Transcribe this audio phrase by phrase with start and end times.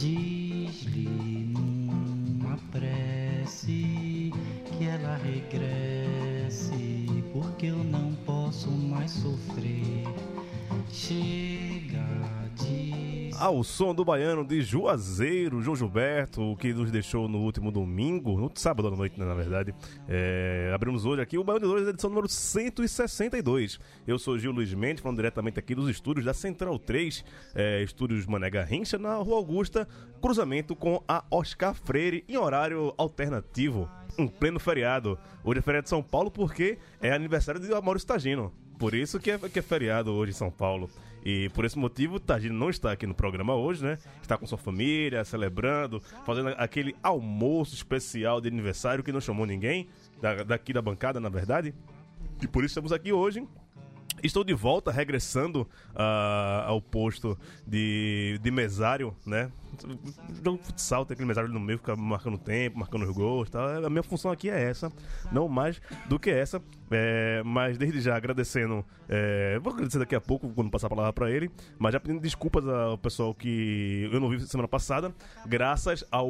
[0.00, 1.10] Diz-lhe
[1.52, 4.32] numa prece
[4.78, 7.04] que ela regresse,
[7.34, 10.04] porque eu não posso mais sofrer.
[10.90, 11.79] Chega
[13.40, 18.52] Ao som do baiano de Juazeiro, João Gilberto, que nos deixou no último domingo, no
[18.54, 19.74] sábado à noite, né, na verdade.
[20.06, 23.80] É, abrimos hoje aqui o Baiano de Dois, edição número 162.
[24.06, 28.26] Eu sou Gil Luiz Mendes, falando diretamente aqui dos estúdios da Central 3, é, estúdios
[28.26, 29.88] Mané Garrincha, na Rua Augusta,
[30.20, 35.18] cruzamento com a Oscar Freire, em horário alternativo, em pleno feriado.
[35.42, 38.52] Hoje é feriado de São Paulo porque é aniversário de Amaury Stagino.
[38.78, 40.90] Por isso que é, que é feriado hoje em São Paulo.
[41.24, 43.98] E por esse motivo, o Tagino não está aqui no programa hoje, né?
[44.22, 49.86] Está com sua família, celebrando, fazendo aquele almoço especial de aniversário que não chamou ninguém,
[50.20, 51.74] da- daqui da bancada, na verdade.
[52.42, 53.46] E por isso estamos aqui hoje.
[54.22, 59.50] Estou de volta, regressando ah, ao posto de, de mesário, né?
[60.44, 63.84] Jogo de futsal, tem aquele mesário no meio, fica marcando tempo, marcando os gols tal.
[63.84, 64.92] A minha função aqui é essa,
[65.32, 66.60] não mais do que essa.
[66.92, 71.12] É, mas desde já agradecendo, é, vou agradecer daqui a pouco quando passar a palavra
[71.12, 75.14] pra ele, mas já pedindo desculpas ao pessoal que eu não vi semana passada,
[75.46, 76.28] graças ao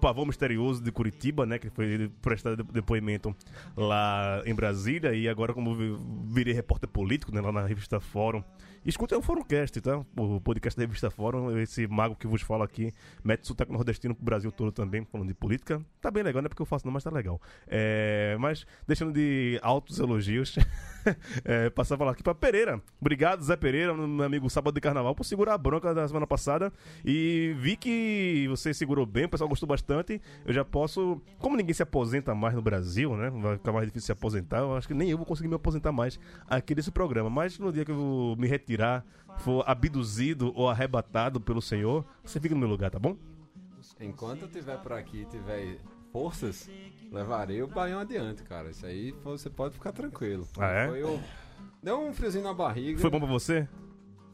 [0.00, 3.36] Pavão Misterioso de Curitiba, né, que foi prestar de- depoimento
[3.76, 5.94] lá em Brasília e agora como vi-
[6.32, 8.42] virei repórter político, né, lá na revista Fórum.
[8.88, 10.02] Escutem o Fórumcast, tá?
[10.16, 12.90] O podcast da revista Fórum, esse mago que vos fala aqui,
[13.22, 15.84] mete sotaque nordestino pro Brasil todo também, falando de política.
[16.00, 17.38] Tá bem legal, não é porque eu faço não, mas tá legal.
[17.66, 20.56] É, mas, deixando de altos elogios,
[21.44, 22.80] é, passar a falar aqui pra Pereira.
[22.98, 26.72] Obrigado, Zé Pereira, meu amigo Sábado de Carnaval, por segurar a bronca da semana passada.
[27.04, 30.18] E vi que você segurou bem, o pessoal gostou bastante.
[30.46, 33.28] Eu já posso, como ninguém se aposenta mais no Brasil, né?
[33.28, 34.60] Vai ficar mais difícil se aposentar.
[34.60, 36.18] Eu acho que nem eu vou conseguir me aposentar mais
[36.48, 37.28] aqui desse programa.
[37.28, 39.04] Mas no dia que eu me retirar,
[39.38, 43.16] for abduzido ou arrebatado pelo Senhor, você fica no meu lugar, tá bom?
[44.00, 45.78] Enquanto eu tiver por aqui e tiver
[46.12, 46.70] forças,
[47.10, 48.70] levarei o baião adiante, cara.
[48.70, 50.46] Isso aí você pode ficar tranquilo.
[50.58, 50.88] Ah, é?
[50.88, 51.20] Foi o-
[51.82, 52.98] Deu um friozinho na barriga.
[53.00, 53.68] Foi bom pra você?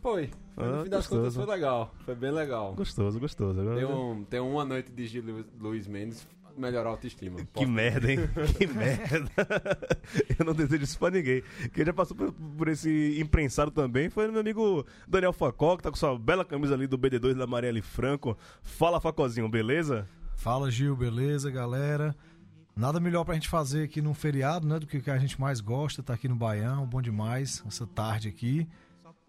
[0.01, 0.31] Foi.
[0.57, 1.21] No Ah, fim das gostoso.
[1.21, 1.95] contas foi legal.
[2.05, 2.75] Foi bem legal.
[2.75, 3.61] Gostoso, gostoso.
[3.61, 7.37] Agora- Tem, um, tem uma noite de Gil Lu- Luiz Mendes melhorar a autoestima.
[7.39, 8.19] Que Posso- merda, hein?
[8.59, 9.31] Que merda.
[10.39, 11.43] Eu não desejo isso pra ninguém.
[11.73, 15.91] Quem já passou por, por esse imprensado também foi meu amigo Daniel Facó, que tá
[15.91, 18.37] com sua bela camisa ali do BD2 da Marielle Franco.
[18.63, 20.09] Fala, Facozinho, beleza?
[20.37, 22.15] Fala Gil, beleza, galera?
[22.77, 24.79] Nada melhor pra gente fazer aqui num feriado, né?
[24.79, 27.87] Do que o que a gente mais gosta, tá aqui no Baião, bom demais, essa
[27.87, 28.67] tarde aqui.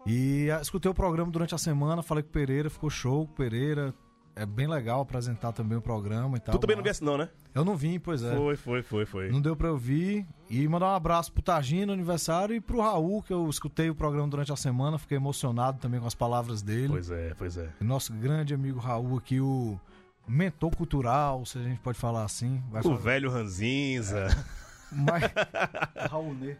[0.04, 3.32] E ah, escutei o programa durante a semana, falei com o Pereira, ficou show com
[3.32, 3.94] o Pereira.
[4.38, 6.54] É bem legal apresentar também o programa e tal.
[6.54, 7.30] tu também não viesse não, né?
[7.54, 8.36] Eu não vim, pois é.
[8.36, 9.30] Foi, foi, foi, foi.
[9.30, 10.26] Não deu pra eu vir.
[10.50, 14.28] E mandar um abraço pro Tagino, aniversário, e pro Raul, que eu escutei o programa
[14.28, 16.88] durante a semana, fiquei emocionado também com as palavras dele.
[16.88, 17.70] Pois é, pois é.
[17.80, 19.80] E Nosso grande amigo Raul aqui, o
[20.28, 22.62] mentor cultural, se a gente pode falar assim.
[22.70, 24.26] O falar- velho Ranzinza.
[24.92, 25.24] Mas...
[26.10, 26.56] Raul, né?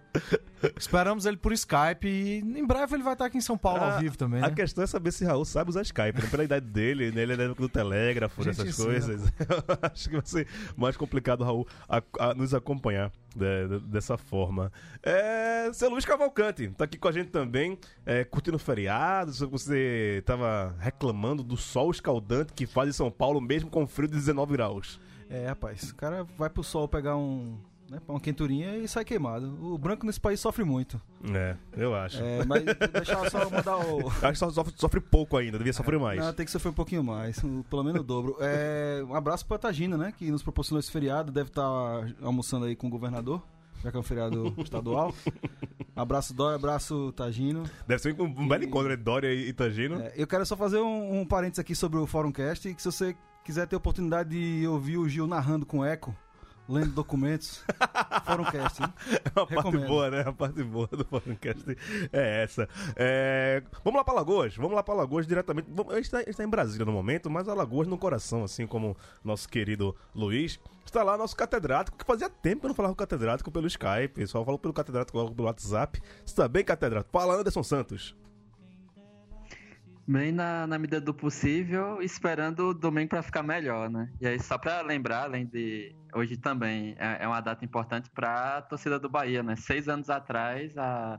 [0.76, 3.94] Esperamos ele por Skype e em breve ele vai estar aqui em São Paulo Ah,
[3.94, 4.54] ao vivo também, A né?
[4.54, 6.28] questão é saber se Raul sabe usar Skype, né?
[6.30, 7.22] Pela idade dele, né?
[7.22, 9.22] ele é do telégrafo, Gente, dessas coisas.
[9.40, 14.16] Eu acho que vai ser mais complicado, Raul, a, a nos acompanhar de- de- dessa
[14.16, 14.72] forma.
[15.02, 19.32] É, seu Luiz Cavalcante, tá aqui com a gente também, é, curtindo feriado.
[19.32, 24.14] Você tava reclamando do sol escaldante que faz em São Paulo, mesmo com frio de
[24.14, 24.98] 19 graus.
[25.28, 27.58] É, rapaz, o cara vai pro sol pegar um.
[27.88, 29.56] Né, uma quenturinha e sai queimado.
[29.64, 31.00] O branco nesse país sofre muito.
[31.32, 32.20] É, eu acho.
[32.20, 34.08] É, mas deixar eu só mandar o.
[34.22, 36.18] Acho que só sofre, sofre pouco ainda, devia sofrer mais.
[36.18, 37.40] Não, tem que sofrer um pouquinho mais,
[37.70, 38.36] pelo menos o dobro.
[38.40, 40.12] É, um abraço pra Tagina, né?
[40.16, 41.30] Que nos proporcionou esse feriado.
[41.30, 41.62] Deve estar
[42.22, 43.40] almoçando aí com o governador,
[43.82, 45.14] já que é um feriado estadual.
[45.94, 47.64] Abraço Dória, abraço Tagino.
[47.86, 48.96] Deve ser um, um belo encontro, né?
[48.96, 50.00] Dória e Itagino.
[50.00, 53.16] É, eu quero só fazer um, um parênteses aqui sobre o Fórumcast, que se você
[53.44, 56.12] quiser ter a oportunidade de ouvir o Gil narrando com eco,
[56.68, 57.64] lendo documentos.
[58.24, 58.92] Fórum Cast, hein?
[59.26, 59.86] A parte Recomendo.
[59.86, 60.24] boa, né?
[60.26, 61.76] A parte boa do podcast
[62.12, 62.68] é essa.
[62.96, 64.56] É, Vamos lá pra Lagoas.
[64.56, 65.68] Vamos lá pra Lagoas diretamente.
[65.90, 68.66] A gente, tá, gente tá em Brasília no momento, mas a Lagoas no coração, assim
[68.66, 70.58] como nosso querido Luiz.
[70.84, 73.66] Está lá nosso catedrático, que fazia tempo que eu não falava com o catedrático pelo
[73.66, 74.26] Skype.
[74.26, 76.00] Só falou pelo catedrático logo pelo WhatsApp.
[76.24, 77.10] Está bem, catedrático?
[77.10, 78.14] Fala, Anderson Santos.
[80.08, 84.08] Bem na, na medida do possível, esperando o domingo para ficar melhor, né?
[84.20, 85.96] E aí, só para lembrar, além de.
[86.14, 89.56] Hoje também é, é uma data importante para a torcida do Bahia, né?
[89.56, 91.18] Seis anos atrás, a,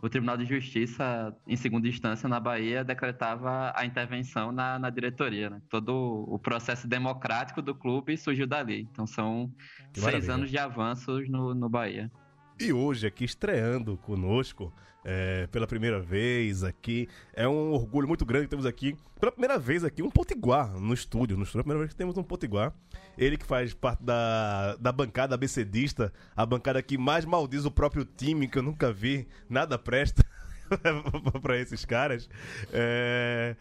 [0.00, 5.50] o Tribunal de Justiça, em segunda instância na Bahia, decretava a intervenção na, na diretoria,
[5.50, 5.60] né?
[5.68, 5.92] Todo
[6.28, 8.88] o processo democrático do clube surgiu dali.
[8.92, 9.50] Então, são
[9.92, 10.34] Que seis maravilha.
[10.34, 12.12] anos de avanços no, no Bahia.
[12.60, 14.72] E hoje aqui estreando conosco
[15.04, 17.08] é, pela primeira vez aqui.
[17.32, 20.94] É um orgulho muito grande que temos aqui, pela primeira vez aqui, um potiguar no
[20.94, 21.36] estúdio.
[21.36, 22.72] No estúdio, a primeira vez que temos um potiguar.
[23.16, 28.04] Ele que faz parte da, da bancada abecedista, a bancada que mais maldiz o próprio
[28.04, 30.24] time, que eu nunca vi, nada presta.
[31.42, 32.28] pra esses caras.
[32.72, 33.56] É...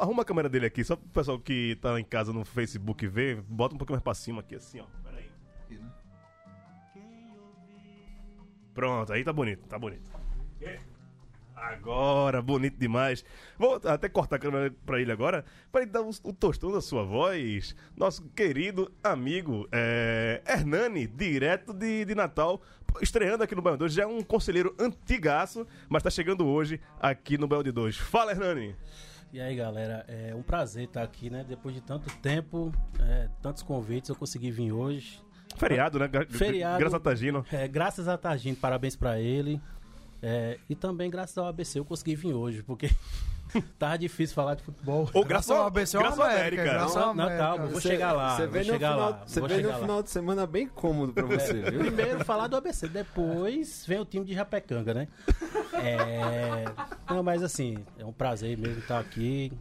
[0.00, 3.40] Arruma a câmera dele aqui, só pro pessoal que tá em casa no Facebook ver.
[3.42, 4.86] Bota um pouquinho mais pra cima aqui, assim, ó.
[8.76, 10.02] Pronto, aí tá bonito, tá bonito.
[11.56, 13.24] Agora, bonito demais.
[13.58, 16.82] Vou até cortar a câmera pra ele agora, pra ele dar o, o tostão da
[16.82, 17.74] sua voz.
[17.96, 22.60] Nosso querido amigo é, Hernani, direto de, de Natal,
[23.00, 23.94] estreando aqui no Baião 2.
[23.94, 27.96] Já é um conselheiro antigaço, mas tá chegando hoje aqui no Baião de 2.
[27.96, 28.76] Fala, Hernani!
[29.32, 31.46] E aí, galera, é um prazer estar aqui, né?
[31.48, 32.70] Depois de tanto tempo,
[33.00, 35.24] é, tantos convites, eu consegui vir hoje.
[35.56, 36.08] Feriado, né?
[36.08, 36.78] Gra- Feriado.
[36.78, 37.44] Graças a Tagino.
[37.52, 39.60] É, graças a Targino, parabéns pra ele.
[40.22, 42.90] É, e também graças ao ABC eu consegui vir hoje, porque
[43.78, 45.08] tava difícil falar de futebol.
[45.12, 46.64] Ou graças ao ABC ou graças ao América, América.
[46.78, 47.44] graças Não, ao não, América.
[47.46, 48.36] calma, vou Você- chegar lá.
[48.36, 49.24] Você vem no final, lá.
[49.46, 49.78] vem no lá.
[49.78, 51.80] final de semana bem cômodo pra você, viu?
[51.80, 55.08] Primeiro falar do ABC, depois vem o time de Japecanga, né?
[55.74, 56.64] É...
[57.08, 59.52] Não, mas assim, é um prazer mesmo estar aqui.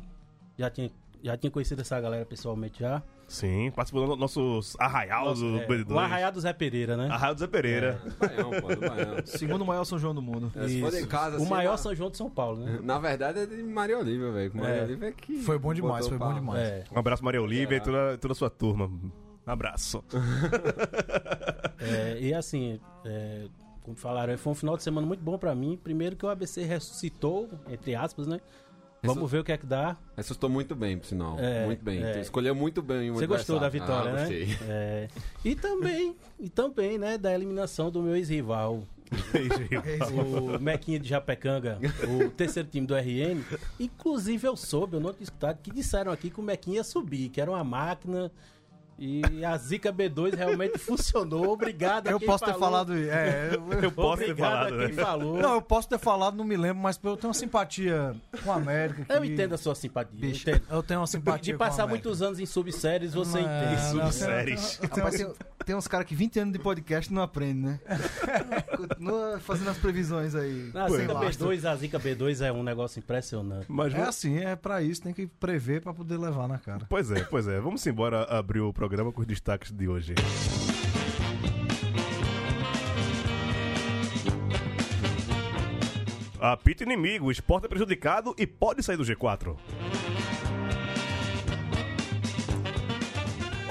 [0.58, 0.90] Já tinha,
[1.22, 3.04] já tinha conhecido essa galera pessoalmente já.
[3.28, 5.92] Sim, participou do nosso Arraial Nossa, do é, BD2.
[5.96, 7.08] o Arraial do Zé Pereira, né?
[7.10, 8.00] Arraial do Zé Pereira.
[8.20, 9.16] Baião, pô, do Baião.
[9.26, 10.52] Segundo maior São João do mundo.
[10.56, 11.08] É, se for de Isso.
[11.08, 12.80] casa, o assim, maior na- São João de São Paulo, né?
[12.84, 14.52] Na verdade é de Maria Olívia, velho.
[14.56, 14.84] Maria É.
[14.84, 15.40] Olívia é que.
[15.42, 16.60] Foi bom demais, foi bom demais.
[16.62, 17.78] É, Um abraço, Maria Olívia É.
[17.80, 18.86] e toda, toda a sua turma.
[18.86, 20.04] Um abraço.
[21.80, 23.46] é, e assim, é,
[23.82, 25.80] como falaram, foi um final de semana muito bom pra mim.
[25.84, 28.40] Primeiro que o ABC ressuscitou, entre aspas, né?
[29.04, 29.98] Vamos ver o que é que dá.
[30.16, 31.38] Ressuscitou muito bem, por sinal.
[31.40, 32.04] É, muito bem.
[32.04, 32.20] é.
[32.20, 34.20] Escolheu muito bem o Você gostou da vitória, ah, né?
[34.22, 34.58] Gostei.
[34.68, 35.08] É,
[35.44, 38.84] e também, e também, né, da eliminação do meu ex-rival,
[40.56, 43.44] o Mequinha de Japecanga, o terceiro time do RN.
[43.80, 47.30] Inclusive eu soube, eu não tinha escutado, que disseram aqui que o Mequinha ia subir,
[47.30, 48.32] que era uma máquina.
[48.98, 51.50] E a Zica B2 realmente funcionou.
[51.50, 52.60] Obrigado a Eu quem posso ter falou.
[52.62, 52.94] falado.
[52.98, 54.86] É, eu- Eu posso ter falado, a né?
[54.88, 55.38] quem falou.
[55.38, 58.56] Não, eu posso ter falado, não me lembro, mas eu tenho uma simpatia com a
[58.56, 59.04] América.
[59.06, 60.14] que- eu entendo a sua simpatia.
[60.16, 63.42] eu Bicho, eu tenho uma simpatia De com a passar muitos anos em subséries, você
[63.42, 63.82] Não, entende.
[63.92, 64.80] Subséries.
[64.82, 65.34] Rapaz, tem,
[65.66, 67.80] tem uns caras que 20 anos de podcast não aprendem, né?
[68.78, 70.72] Continua fazendo as previsões aí.
[70.74, 71.40] A Zica eu acho.
[71.40, 73.66] B2, a Zica B2 é um negócio impressionante.
[73.70, 76.86] Mas É assim, é pra isso, tem que prever pra poder levar na cara.
[76.90, 77.60] Pois é, pois é.
[77.60, 80.16] Vamos embora abrir o programa com os destaques de hoje.
[86.40, 89.56] Apita inimigo, o esporte é prejudicado e pode sair do G4.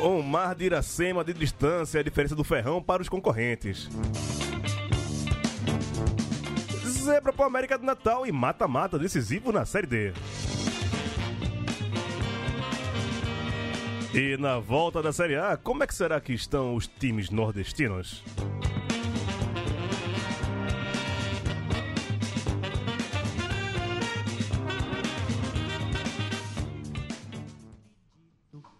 [0.03, 3.89] Um mar de Iracema de distância é a diferença do ferrão para os concorrentes.
[7.05, 10.13] Zebra para América do Natal e mata-mata decisivo na Série D.
[14.15, 18.25] E na volta da Série A, como é que será que estão os times nordestinos?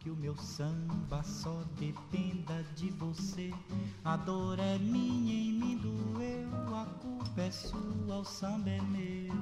[0.01, 3.51] Que o meu samba só dependa de você.
[4.05, 6.77] A dor é minha em mim doeu.
[6.77, 9.35] A culpa é sua, o samba é meu.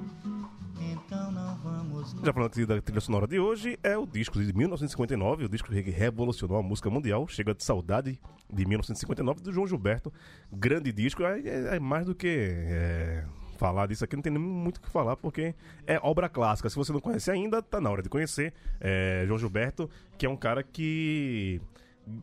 [0.79, 2.11] Então não vamos.
[2.23, 5.69] Já falando aqui da trilha sonora de hoje, é o disco de 1959, o disco
[5.69, 8.19] que revolucionou a música mundial, Chega de Saudade,
[8.51, 10.11] de 1959, do João Gilberto.
[10.51, 13.23] Grande disco, é, é- é mais do que é,
[13.57, 15.55] falar disso aqui, não tem nem muito o que falar, porque
[15.87, 16.69] é obra clássica.
[16.69, 18.53] Se você não conhece ainda, tá na hora de conhecer.
[18.81, 21.61] É, João Gilberto, que é um cara que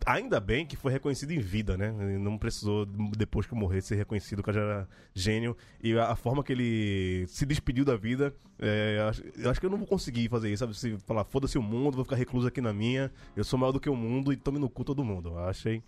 [0.05, 1.95] Ainda bem que foi reconhecido em vida, né?
[2.01, 2.85] Ele não precisou,
[3.17, 4.43] depois que morrer, ser reconhecido.
[4.43, 5.57] Cara já era gênio.
[5.83, 8.97] E a, forma que ele se despediu da vida, é,
[9.37, 10.77] eu acho- que eu não vou conseguir fazer isso, sabe?
[10.77, 13.81] Se falar, foda-se o mundo, vou ficar recluso aqui na minha, eu sou maior do
[13.81, 15.31] que o mundo e tome no cu todo mundo.
[15.31, 15.83] Eu achei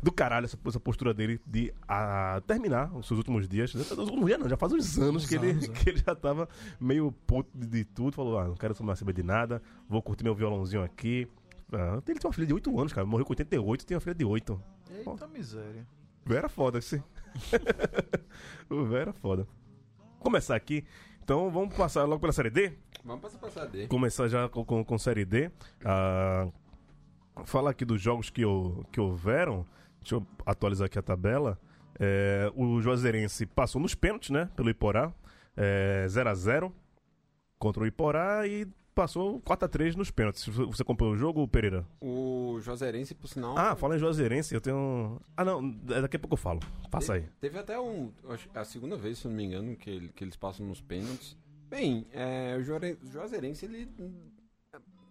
[0.00, 3.74] do caralho essa, essa postura dele de a, terminar os seus últimos dias.
[3.74, 5.72] Os últimos dias não, já faz uns anos, Uns que, ele, anos, é.
[5.72, 6.48] que ele já tava
[6.80, 8.12] meio puto de, de tudo.
[8.12, 11.26] Falou, ah, não quero tomar saber de nada, vou curtir meu violãozinho aqui.
[11.72, 13.06] Ah, ele tem uma filha de 8 anos, cara.
[13.06, 14.62] Morreu com 88 tem uma filha de 8.
[14.90, 15.86] Eita miséria.
[16.24, 17.02] O velho era foda, sim.
[18.70, 19.46] o velho era foda.
[20.18, 20.84] Começar aqui.
[21.22, 22.72] Então vamos passar logo pela série D?
[23.04, 23.86] Vamos passar pra D.
[23.86, 25.50] Começar já com, com, com série D.
[25.84, 26.48] Ah,
[27.44, 29.64] falar aqui dos jogos que, hou- que houveram.
[30.00, 31.58] Deixa eu atualizar aqui a tabela.
[32.00, 34.48] É, o Juazeirense passou nos pênaltis, né?
[34.56, 35.12] Pelo Iporá.
[35.56, 36.72] É, 0x0
[37.58, 38.66] contra o Iporá e
[38.98, 40.44] passou 4x3 nos pênaltis.
[40.48, 41.86] Você acompanhou o jogo, Pereira?
[42.00, 43.56] O Juazeirense, por sinal.
[43.56, 45.20] Ah, fala em Juazeirense, eu tenho.
[45.36, 46.58] Ah, não, daqui a pouco eu falo.
[46.90, 47.24] Passa aí.
[47.40, 48.10] Teve até um.
[48.28, 51.36] acho- A segunda vez, se não me engano, que, que eles passam nos pênaltis.
[51.70, 53.88] Bem, é, o Juazeirense, ele.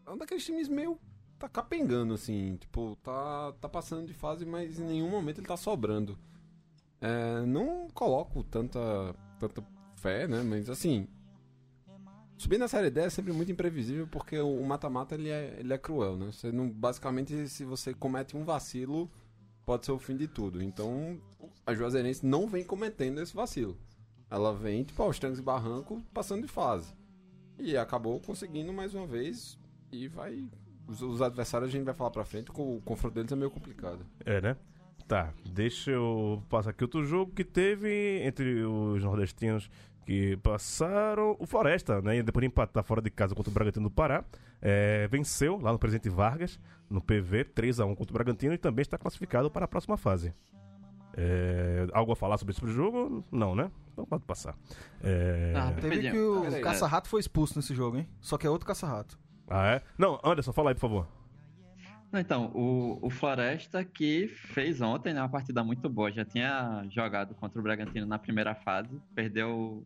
[0.05, 0.99] É um daqueles times meio.
[1.39, 2.57] Tá capengando, assim.
[2.57, 6.17] Tipo, tá, tá passando de fase, mas em nenhum momento ele tá sobrando.
[6.99, 8.79] É, não coloco tanta,
[9.39, 9.63] tanta
[9.95, 10.43] fé, né?
[10.43, 11.07] Mas assim.
[12.37, 15.77] Subir na série D é sempre muito imprevisível porque o mata-mata ele é, ele é
[15.77, 16.27] cruel, né?
[16.31, 19.09] Você não, basicamente, se você comete um vacilo,
[19.65, 20.61] pode ser o fim de tudo.
[20.61, 21.19] Então,
[21.65, 23.75] a Juazeirense não vem cometendo esse vacilo.
[24.29, 26.93] Ela vem, tipo, aos trancos e barrancos, passando de fase.
[27.57, 29.57] E acabou conseguindo mais uma vez
[29.91, 30.47] e vai...
[30.87, 33.49] Os, os adversários a gente vai falar pra frente, o, o confronto deles é meio
[33.49, 34.05] complicado.
[34.23, 34.55] É, né?
[35.07, 39.69] Tá, deixa eu passar aqui outro jogo que teve entre os nordestinos
[40.07, 41.35] que passaram.
[41.37, 42.23] O Floresta, né?
[42.23, 44.23] Depois de empatar fora de casa contra o Bragantino do Pará,
[44.61, 46.57] é, venceu lá no Presidente Vargas,
[46.89, 50.33] no PV, 3x1 contra o Bragantino e também está classificado para a próxima fase.
[51.13, 53.21] É, algo a falar sobre esse jogo?
[53.29, 53.69] Não, né?
[53.91, 54.55] Então pode passar.
[55.03, 58.07] É, Ah, Teve que o caça-rato foi expulso nesse jogo, hein?
[58.21, 59.19] Só que é outro caça-rato.
[59.49, 59.81] Ah, é?
[59.97, 61.07] Não, Anderson, fala aí, por favor.
[62.13, 66.09] Não, Então, o, o Floresta que fez ontem né, uma partida muito boa.
[66.11, 69.85] Já tinha jogado contra o Bragantino na primeira fase, perdeu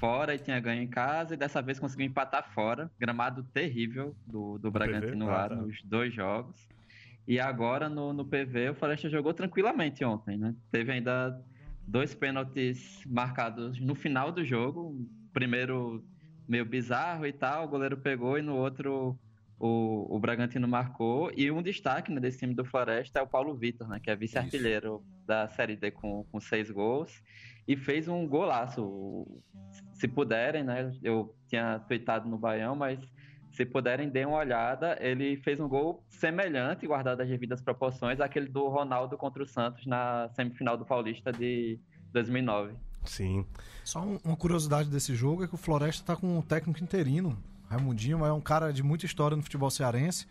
[0.00, 2.90] fora e tinha ganho em casa, e dessa vez conseguiu empatar fora.
[2.98, 5.30] Gramado terrível do, do Bragantino PV?
[5.30, 5.54] lá Ah, tá.
[5.54, 6.68] nos dois jogos.
[7.28, 10.54] E agora no, no PV o Floresta jogou tranquilamente ontem, né?
[10.72, 11.38] Teve ainda
[11.86, 15.06] dois pênaltis marcados no final do jogo.
[15.32, 16.02] Primeiro
[16.48, 19.16] meio bizarro e tal, o goleiro pegou e no outro
[19.60, 21.30] o, o Bragantino marcou.
[21.36, 24.00] E um destaque né, desse time do Floresta é o Paulo Vitor, né?
[24.00, 27.22] Que é vice-artilheiro da Série D com, com seis gols.
[27.68, 29.26] E fez um golaço.
[30.00, 30.90] Se puderem, né?
[31.02, 32.98] Eu tinha tweetado no Baião, mas
[33.52, 34.96] se puderem, deem uma olhada.
[34.98, 39.84] Ele fez um gol semelhante, guardado as devidas proporções, àquele do Ronaldo contra o Santos
[39.86, 41.78] na semifinal do Paulista de
[42.12, 42.72] 2009.
[43.04, 43.44] Sim.
[43.84, 47.36] Só um- uma curiosidade desse jogo é que o Floresta tá com um técnico interino.
[47.68, 50.26] Raimundinho mas é um cara de muita história no futebol cearense.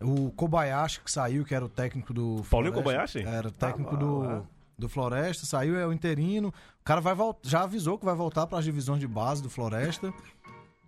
[0.00, 2.42] O Kobayashi, que saiu, que era o técnico do.
[2.50, 3.22] Paulinho Floresta, Kobayashi?
[3.24, 4.42] Era o técnico Ah, do, lá.
[4.82, 6.48] Do Floresta, saiu, é o interino.
[6.48, 10.12] O cara vai já avisou que vai voltar para as divisões de base do Floresta.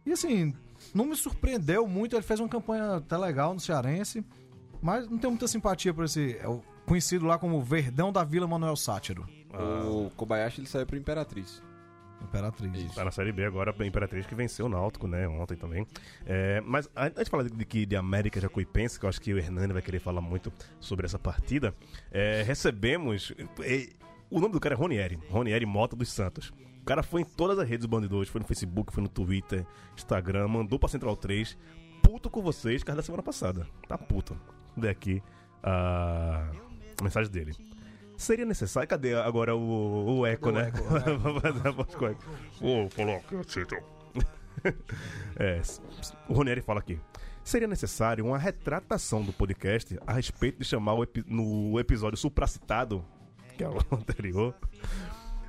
[0.05, 0.53] E assim,
[0.93, 2.15] não me surpreendeu muito.
[2.15, 4.25] Ele fez uma campanha até legal no Cearense,
[4.83, 6.33] mas não tenho muita simpatia por esse.
[6.37, 9.27] É conhecido lá como Verdão da Vila Manuel Sátiro.
[9.89, 11.63] O Kobayashi ele saiu pro Imperatriz.
[12.25, 12.75] Imperatriz.
[12.75, 12.95] Isso.
[12.95, 15.87] Tá na Série B agora, a Imperatriz que venceu o Náutico, né, ontem também.
[16.27, 19.39] É, mas antes de falar de, de, de América Jacuipense, que eu acho que o
[19.39, 21.75] Hernani vai querer falar muito sobre essa partida,
[22.11, 23.33] é, recebemos...
[23.61, 23.89] é,
[24.31, 26.53] o nome do cara é Ronieri, Ronieri Mota dos Santos.
[26.81, 29.09] O cara foi em todas as redes do Bando 2, foi no Facebook, foi no
[29.09, 29.65] Twitter,
[29.97, 31.57] Instagram, mandou pra Central 3,
[32.03, 33.67] puto com vocês, cara da semana passada.
[33.89, 34.37] Tá puto.
[34.77, 35.23] Vê aqui
[35.63, 36.51] a
[37.03, 37.53] mensagem dele.
[38.17, 38.89] Seria necessário.
[38.89, 40.71] Cadê agora o, o eco, né?
[41.21, 42.23] Vamos fazer a voz com eco.
[42.61, 43.77] Ô, coloca, Tito.
[45.37, 45.61] É,
[46.27, 46.99] o Ronieri fala aqui.
[47.43, 53.05] Seria necessário uma retratação do podcast a respeito de chamar o epi- no episódio supracitado,
[53.59, 54.55] que é o anterior,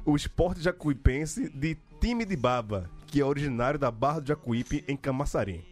[0.04, 4.98] o esporte jacuipense de time de baba, que é originário da Barra do Jacuípe, em
[4.98, 5.64] Camaçari.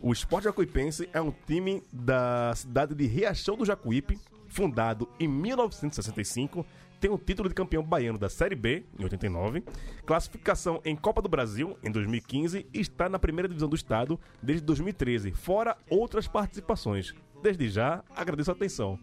[0.00, 4.18] O Esporte Jacuipense é um time da cidade de Riachão do Jacuípe,
[4.56, 6.64] fundado em 1965,
[6.98, 9.62] tem o título de campeão baiano da Série B, em 89,
[10.06, 14.64] classificação em Copa do Brasil, em 2015, e está na primeira divisão do estado desde
[14.64, 17.14] 2013, fora outras participações.
[17.42, 18.98] Desde já, agradeço a atenção.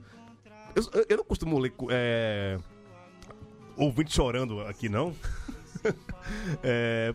[0.75, 2.57] Eu, eu não costumo ler é,
[3.77, 5.13] ouvinte chorando aqui, não.
[6.63, 7.13] É,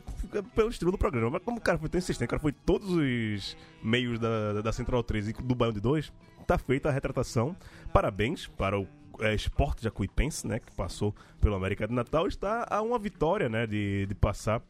[0.54, 1.30] pelo estilo do programa.
[1.30, 4.70] Mas como o cara foi tão insistente, o cara foi todos os meios da, da
[4.70, 6.12] Central 3 e do Baião de 2,
[6.48, 7.54] tá feita a retratação.
[7.92, 8.88] Parabéns para o
[9.20, 10.58] é, Esporte Jacuipense, né?
[10.58, 12.26] Que passou pelo América de Natal.
[12.26, 13.66] Está a uma vitória, né?
[13.66, 14.62] De, de passar.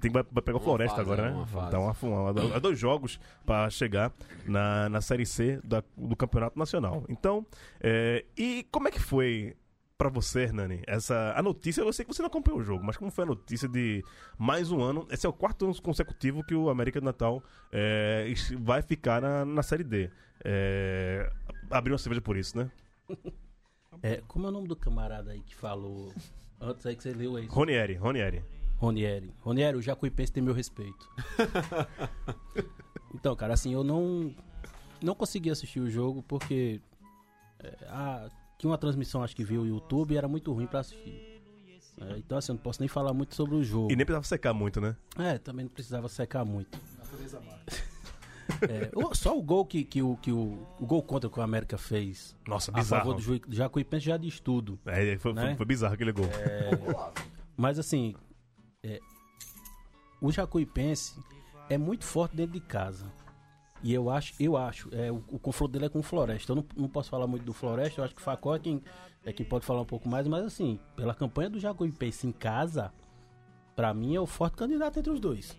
[0.00, 1.36] Tem, vai, pegar o Floresta fase, agora, é, né?
[1.36, 1.70] uma fase.
[1.70, 4.12] Tá uma, uma, dois jogos para chegar
[4.46, 7.04] na, na Série C da- do Campeonato Nacional.
[7.08, 7.46] Então,
[7.80, 9.54] é, e como é que foi
[10.00, 11.82] pra você, Hernani, essa a notícia?
[11.82, 14.02] Eu sei que você não acompanhou o jogo, mas como foi a notícia de
[14.38, 15.06] mais um ano?
[15.10, 19.44] Esse é o quarto ano consecutivo que o América de Natal é, vai ficar na,
[19.44, 20.10] na Série D.
[20.42, 21.30] É,
[21.70, 22.70] abriu uma cerveja por isso, né?
[24.02, 26.10] É, como é o nome do camarada aí que falou
[26.58, 27.44] antes aí que você leu aí?
[27.46, 28.42] Ronieri, Ronieri.
[28.78, 29.34] Ronieri.
[29.40, 31.06] Ronieri, o Jacuipense tem meu respeito.
[33.14, 34.34] então, cara, assim, eu não
[35.02, 36.80] não consegui assistir o jogo porque
[37.58, 38.28] é, a-
[38.60, 41.40] tinha uma transmissão, acho que via o YouTube e era muito ruim pra assistir.
[41.98, 43.90] É, então, assim, eu não posso nem falar muito sobre o jogo.
[43.90, 44.94] E nem precisava secar muito, né?
[45.18, 46.78] É, também não precisava secar muito.
[48.62, 51.42] É, o- só o gol que, que, o, que o, o gol contra que o
[51.42, 53.14] América fez Nossa, a favor bizarro.
[53.14, 54.78] do Ju- Jacuipense já diz tudo.
[54.84, 55.46] É, foi, Né?
[55.46, 56.26] foi, foi bizarro aquele gol.
[57.56, 58.14] Mas assim,
[58.82, 58.98] é,
[60.20, 61.14] o Jacuipense
[61.68, 63.06] é muito forte dentro de casa.
[63.82, 66.52] E eu acho, eu acho, é, o, o confronto dele é com o Floresta.
[66.52, 68.82] Eu não, não posso falar muito do Floresta, eu acho que o Facó é quem,
[69.24, 72.92] é quem pode falar um pouco mais, mas assim, pela campanha do Jacuipense em casa,
[73.74, 75.56] pra mim é o forte candidato entre os dois.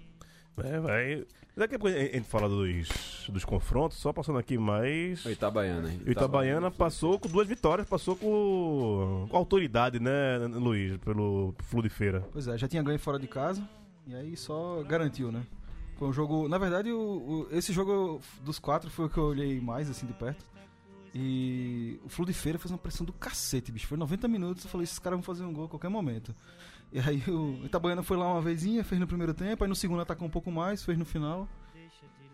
[0.64, 1.26] É, vai.
[1.56, 5.26] Daqui a pouco a gente fala dos, dos confrontos, só passando aqui mais.
[5.26, 6.02] O Itabaiana, hein?
[6.06, 11.90] O Itabaiana passou com duas vitórias, passou com, com autoridade, né, Luiz, pelo Flu de
[11.90, 12.26] Feira.
[12.32, 13.68] Pois é, já tinha ganho fora de casa.
[14.08, 15.44] E aí só garantiu, né?
[16.02, 16.48] Foi um jogo.
[16.48, 20.08] Na verdade, o, o- esse jogo dos quatro foi o que eu olhei mais assim
[20.08, 20.44] de perto.
[21.14, 23.86] E o Flu de Feira fez uma pressão do cacete, bicho.
[23.86, 26.34] Foi 90 minutos, eu falei, esses caras vão fazer um gol a qualquer momento.
[26.92, 30.02] E aí o Itabaiana foi lá uma vezinha, fez no primeiro tempo, aí no segundo
[30.02, 31.48] atacou um pouco mais, fez no final.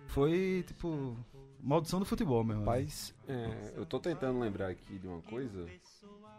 [0.07, 1.17] Foi, tipo,
[1.61, 2.61] maldição do futebol mesmo.
[2.61, 5.65] Rapaz, é, eu tô tentando lembrar aqui de uma coisa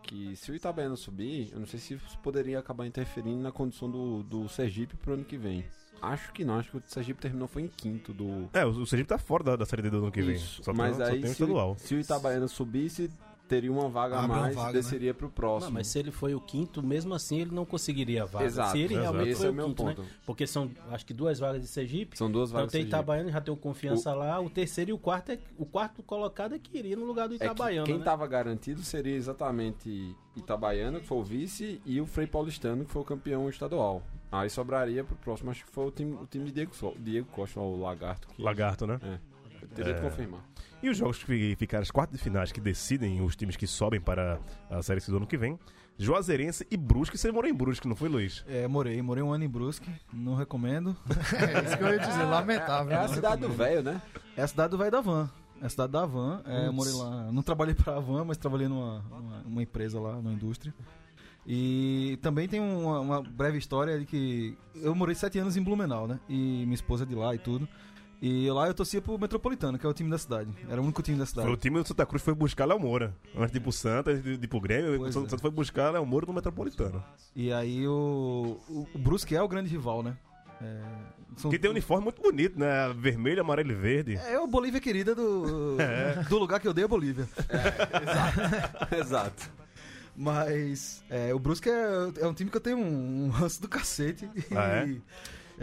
[0.08, 3.90] que se o Itabaiana subir, eu não sei se isso poderia acabar interferindo na condição
[3.90, 5.64] do, do Sergipe pro ano que vem.
[6.00, 8.48] Acho que não, acho que o Sergipe terminou foi em quinto do.
[8.52, 10.36] É, o, o Sergipe tá fora da, da Série D do ano que vem.
[10.36, 11.76] Isso, Só, mas tem, só aí tem o se, o, estadual.
[11.78, 13.10] se o Itabaiana subisse,
[13.48, 14.80] teria uma vaga a Abre mais vaga, e né?
[14.80, 15.70] desceria pro próximo.
[15.70, 18.44] Não, mas se ele foi o quinto, mesmo assim ele não conseguiria a vaga.
[18.44, 19.00] Exato, se ele exato.
[19.02, 19.94] realmente Esse foi é o o meu quinto, né?
[19.94, 20.08] ponto.
[20.26, 22.16] Porque são, acho que duas vagas de Sergipe.
[22.18, 22.72] São duas Então vagas.
[22.72, 22.94] tem Sergipe.
[22.96, 24.38] Itabaiana, já tem o confiança lá.
[24.40, 27.34] O terceiro e o quarto é o quarto colocado é que iria no lugar do
[27.34, 27.86] É que Itabaiana.
[27.86, 28.04] quem né?
[28.04, 33.02] tava garantido seria exatamente Itabaiana, que foi o vice, e o Frei Paulistano, que foi
[33.02, 34.02] o campeão estadual.
[34.30, 37.58] Aí sobraria pro próximo, acho que foi o time, o time de Diego, Diego Costa,
[37.60, 38.28] o Lagarto.
[38.28, 38.98] Que Lagarto, né?
[39.02, 39.18] Eu
[39.74, 40.02] teria que É.
[40.02, 40.40] confirmar.
[40.82, 43.66] E os jogos que fi- ficaram as quartas de finais que decidem os times que
[43.66, 44.38] sobem para
[44.70, 45.58] a Série C do ano que vem.
[45.98, 47.18] Juazeirense e Brusque.
[47.18, 48.44] Você morou em Brusque, não foi, Luiz?
[48.46, 50.96] É, morei, morei um ano em Brusque, não recomendo.
[51.34, 52.92] É isso que eu ia dizer, lamentável.
[52.92, 53.08] É a né?
[53.08, 54.00] cidade do velho, né?
[54.36, 55.28] É a cidade do velho da van.
[55.60, 56.40] É a cidade da van.
[56.46, 57.32] É, eu morei lá.
[57.32, 60.72] Não trabalhei pra van, mas trabalhei numa, numa, numa empresa lá, numa indústria.
[61.46, 66.06] E também tem uma, uma breve história de que eu morei sete anos em Blumenau,
[66.06, 66.20] né?
[66.28, 67.66] E minha esposa é de lá e tudo.
[68.20, 70.50] E lá eu torcia pro Metropolitano, que é o time da cidade.
[70.68, 71.60] Era o único time da Foi o cidade.
[71.60, 73.14] time do Santa Cruz foi buscar Léo Moura.
[73.36, 75.38] Antes de ir pro Santa, antes de ir pro Grêmio, o Pois Santa é.
[75.38, 77.02] Foi buscar Léo Moura no Metropolitano.
[77.36, 80.16] E aí o, o, o Brusque é o grande rival, né?
[80.60, 80.80] É,
[81.36, 82.92] são- Que tem um uniforme muito bonito, né?
[82.96, 84.16] Vermelho, amarelo e verde.
[84.16, 85.76] É o Bolívia querida do,
[86.28, 87.28] do lugar que eu dei a Bolívia.
[88.98, 89.48] Exato.
[90.16, 93.68] Mas é, o Brusque é, é um time que eu tenho um, um ranço do
[93.68, 94.28] cacete.
[94.50, 94.86] Ah, é?
[94.88, 95.02] E-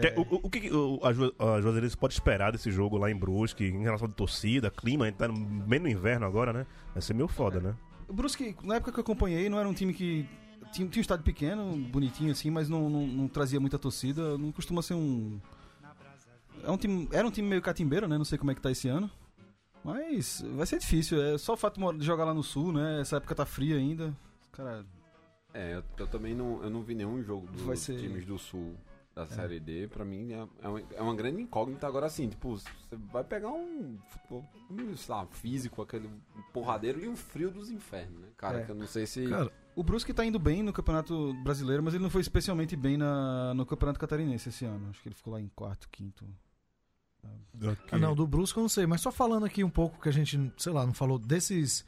[0.01, 1.09] Que- o, o- o que o- a,
[1.55, 5.07] a Juazeirense pode esperar desse jogo lá em Brusque, em relação de torcida, clima, a
[5.07, 6.65] gente tá no- bem no inverno agora, né?
[6.93, 7.75] Vai ser meio foda, né?
[8.07, 10.27] O Brusque, na época que eu acompanhei, não era um time que.
[10.71, 14.37] Tinha, tinha um estádio pequeno, bonitinho assim, mas não, não, não trazia muita torcida.
[14.37, 15.39] Não costuma ser um.
[16.63, 18.17] É um time, era um time meio catimbeiro, né?
[18.17, 19.09] Não sei como é que tá esse ano.
[19.83, 21.21] Mas vai ser difícil.
[21.21, 22.99] É só o fato de jogar lá no sul, né?
[23.01, 24.13] Essa época tá fria ainda.
[24.51, 24.83] Cara,
[25.53, 28.75] É, eu, eu também não, eu não vi nenhum jogo dos ser- times do Sul
[29.15, 29.87] da Série D.
[29.87, 31.87] Pra mim é, é, uma, é uma grande incógnita.
[31.87, 32.67] Agora, assim, tipo, você
[33.11, 33.97] vai pegar um
[34.69, 36.09] um, sei lá, físico, aquele
[36.51, 38.27] porradeiro e um frio dos infernos, né?
[38.37, 38.63] Cara, É.
[38.65, 39.27] que eu não sei se...
[39.27, 42.97] Cara, o Brusque tá indo bem no Campeonato Brasileiro, mas ele não foi especialmente bem
[42.97, 44.89] na, no Campeonato Catarinense esse ano.
[44.89, 46.25] Acho que ele ficou lá em quarto, quinto.
[47.91, 50.11] Ah, não, do Brusque eu não sei, mas só falando aqui um pouco que a
[50.11, 51.85] gente, sei lá, não falou desses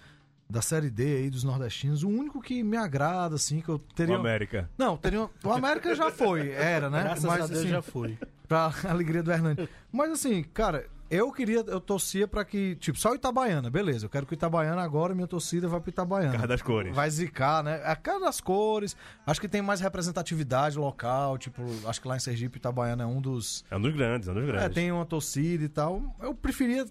[0.50, 3.80] da série D aí dos nordestinos, o único que me agrada assim que eu O
[3.80, 4.70] teria América.
[4.78, 7.04] Não, teria o América já foi, era, né?
[7.04, 8.18] Graças mas a Deus assim, já foi.
[8.48, 9.68] pra alegria do Hernani.
[9.92, 14.06] Mas assim, cara, eu queria, eu torcia pra que, tipo, só o Itabaiana, beleza.
[14.06, 16.34] Eu quero que o Itabaiana agora, minha torcida vai pro Itabaiana.
[16.34, 16.94] Cara das cores.
[16.96, 17.82] Vai zicar, né?
[17.86, 18.96] A cara das cores.
[19.26, 21.38] Acho que tem mais representatividade local.
[21.38, 23.64] Tipo, acho que lá em Sergipe, Itabaiana é um dos.
[23.72, 24.66] É um dos grandes, é um dos grandes.
[24.66, 26.16] É, tem uma torcida e tal.
[26.22, 26.86] Eu preferia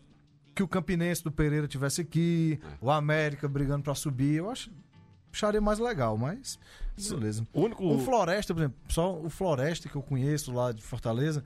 [0.56, 4.36] que o Campinense do Pereira tivesse aqui, o América brigando pra subir.
[4.36, 4.70] Eu acho,
[5.32, 6.58] acharia mais legal, mas.
[7.10, 7.46] Beleza.
[7.52, 7.84] O único.
[7.86, 11.44] O Floresta, por exemplo, só o Floresta que eu conheço lá de Fortaleza,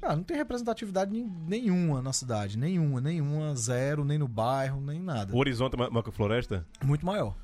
[0.00, 2.56] cara, não tem representatividade nen- nenhuma na cidade.
[2.56, 5.34] Nenhuma, nenhuma, zero, nem no bairro, nem nada.
[5.34, 6.64] O Horizonte é ma- maior que o Floresta?
[6.84, 7.34] Muito maior.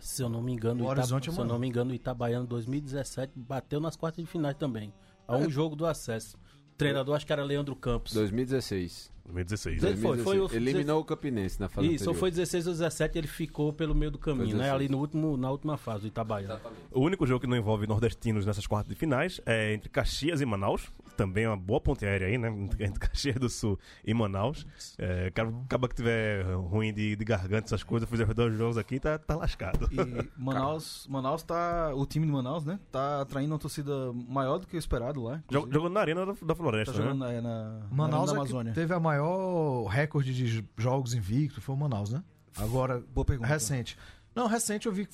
[0.00, 1.92] Se eu não me engano, O o Ita- Horizonte é se eu não me engano,
[1.92, 4.92] o Itabaiano 2017 bateu nas quartas de finais também.
[5.28, 6.36] A um jogo do acesso.
[6.72, 8.12] O treinador acho que era Leandro Campos.
[8.12, 9.13] 2016.
[9.24, 9.80] 2016.
[9.80, 9.96] Foi- né?
[9.96, 12.20] foi- foi o- Eliminou o Campinense na fase Isso, ou anterior.
[12.20, 14.64] foi 16 ou 17, ele ficou pelo meio do caminho, né?
[14.64, 14.74] 16.
[14.74, 16.60] Ali no último, na última fase do Itabaiano.
[16.92, 20.44] O único jogo que não envolve nordestinos nessas quartas de finais é entre Caxias e
[20.46, 20.88] Manaus.
[21.16, 22.48] Também é uma boa ponte aérea aí, né?
[22.80, 24.66] Entre Caxias do Sul e Manaus.
[24.98, 28.98] É, cara, acaba que tiver ruim de, de garganta, essas coisas, fizer dois jogos aqui,
[28.98, 29.88] tá, tá lascado.
[29.92, 31.92] E Manaus, Manaus tá.
[31.94, 32.78] O time de Manaus, né?
[32.90, 35.42] Tá atraindo uma torcida maior do que o esperado lá.
[35.50, 35.72] Jog-.
[35.72, 37.40] Jogando na Arena da, da Tá Floresta, jogando né?
[37.40, 38.72] na, na, Manaus na é Amazônia.
[38.72, 42.22] que teve a maior recorde de jogos invicto, foi o Manaus, né?
[42.56, 43.48] Agora, Boa pergunta.
[43.48, 43.96] recente.
[44.34, 45.08] Não, recente eu vi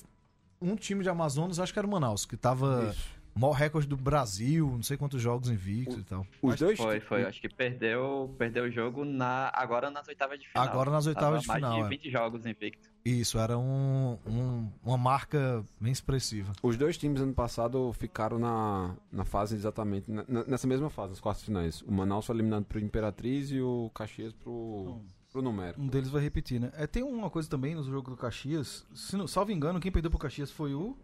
[0.61, 2.93] um time de Amazonas, acho que era o Manaus, que tava
[3.39, 6.25] maior recorde do Brasil, não sei quantos jogos invictos e tal.
[6.41, 7.23] Os dois Foi, foi.
[7.23, 10.63] Acho que perdeu, perdeu o jogo na, agora nas oitavas de final.
[10.67, 11.97] Agora nas oitavas Tava de final, Mais é.
[11.97, 12.89] de 20 jogos invicto.
[13.03, 16.51] Isso, era um, um- uma marca bem expressiva.
[16.61, 20.09] Os dois times ano passado ficaram na, na fase exatamente.
[20.11, 21.81] na- nessa mesma fase, nas quartas finais.
[21.81, 24.99] O Manaus foi eliminado pro Imperatriz e o Caxias pro,
[25.31, 25.81] pro Numero.
[25.81, 26.71] Um deles vai repetir, né?
[26.75, 28.85] É, tem uma coisa também no jogo do Caxias.
[28.93, 30.95] Se não, salvo engano, quem perdeu pro Caxias foi o.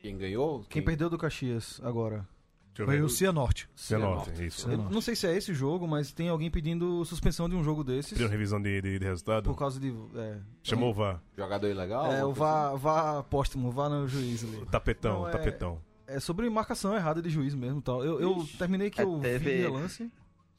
[0.00, 0.64] Quem ganhou?
[0.68, 2.26] Quem perdeu do Caxias agora?
[2.74, 3.68] Foi o Cianorte.
[3.76, 4.62] Cianorte, isso.
[4.66, 4.94] Cianorte.
[4.94, 8.12] Não sei se é esse jogo, mas tem alguém pedindo suspensão de um jogo desses.
[8.12, 9.44] Pediram revisão de, de, de resultado.
[9.44, 9.92] Por causa de.
[10.14, 11.20] É, Chamou o VAR.
[11.36, 12.06] Jogador ilegal?
[12.06, 14.64] É, o coisa vá, vá póstumo, vá no juiz ali.
[14.66, 15.78] Tapetão, Não, é- tapetão.
[16.06, 18.04] É sobre marcação errada de juiz mesmo e tal.
[18.04, 20.10] Eu, eu terminei que É, eu vi relance.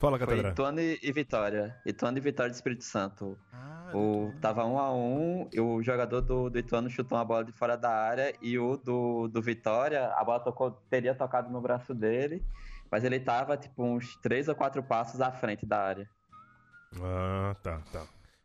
[0.02, 0.52] Fala, Foi Catedral.
[0.52, 1.78] Ituano e e Vitória.
[1.86, 3.38] Ituano e Vitória do Espírito Santo.
[3.54, 7.46] Ah, O, tava um a um, e o jogador do, do Ituano chutou uma bola
[7.46, 11.62] de fora da área e o do, do Vitória, a bola tocou, teria tocado no
[11.62, 12.44] braço dele,
[12.90, 16.10] mas ele tava tipo uns três ou quatro passos à frente da área.
[17.00, 18.04] Ah, tá, tá.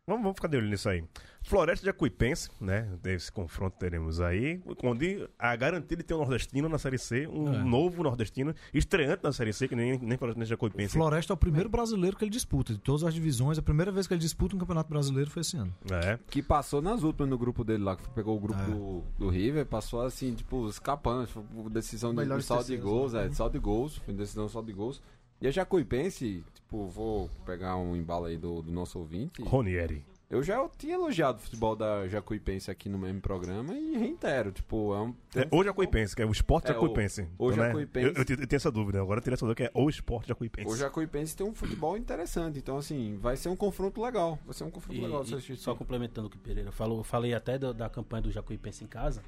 [0.09, 1.03] Vamos, vamos ficar de olho nisso aí.
[1.41, 2.87] Floresta de Acuipense, né?
[3.03, 4.61] Esse confronto teremos aí.
[4.81, 7.57] Onde a garantia de ter um nordestino na Série C, um É.
[7.61, 10.93] novo nordestino, estreante na Série C, que nem, nem Floresta de Acuipense.
[10.93, 12.71] Floresta é o primeiro brasileiro que ele disputa.
[12.71, 15.57] De todas as divisões, a primeira vez que ele disputa um campeonato brasileiro foi esse
[15.57, 15.75] ano.
[15.91, 16.17] É.
[16.29, 18.65] Que passou nas últimas no grupo dele lá, que pegou o grupo É.
[18.65, 21.27] do, do River, passou assim, tipo, escapando.
[21.69, 23.25] Decisão de, de saldo de gols, né?
[23.25, 23.97] é, de saldo de gols.
[23.97, 25.01] Foi decisão de saldo de gols.
[25.41, 29.41] E a Jacuipense, tipo, vou pegar um embalo aí do, do nosso ouvinte.
[29.41, 30.05] Ronieri.
[30.29, 34.93] Eu já tinha elogiado o futebol da Jacuipense aqui no mesmo programa e reitero, tipo,
[34.93, 35.15] é um.
[35.33, 37.21] É, um o Jacuipense, que é o esporte É, Jacuipense.
[37.39, 38.07] o Então, né, Jacuipense.
[38.07, 39.87] Eu, eu, te- eu tenho essa dúvida, agora eu teria essa dúvida que é o
[39.89, 40.69] esporte Jacuipense.
[40.69, 44.37] O Jacuipense tem um futebol interessante, então assim, vai ser um confronto legal.
[44.43, 45.55] Vai ser um confronto E, legal e assistir.
[45.55, 48.83] só complementando o que o Pereira falou, eu falei até da, da campanha do Jacuipense
[48.83, 49.23] em casa,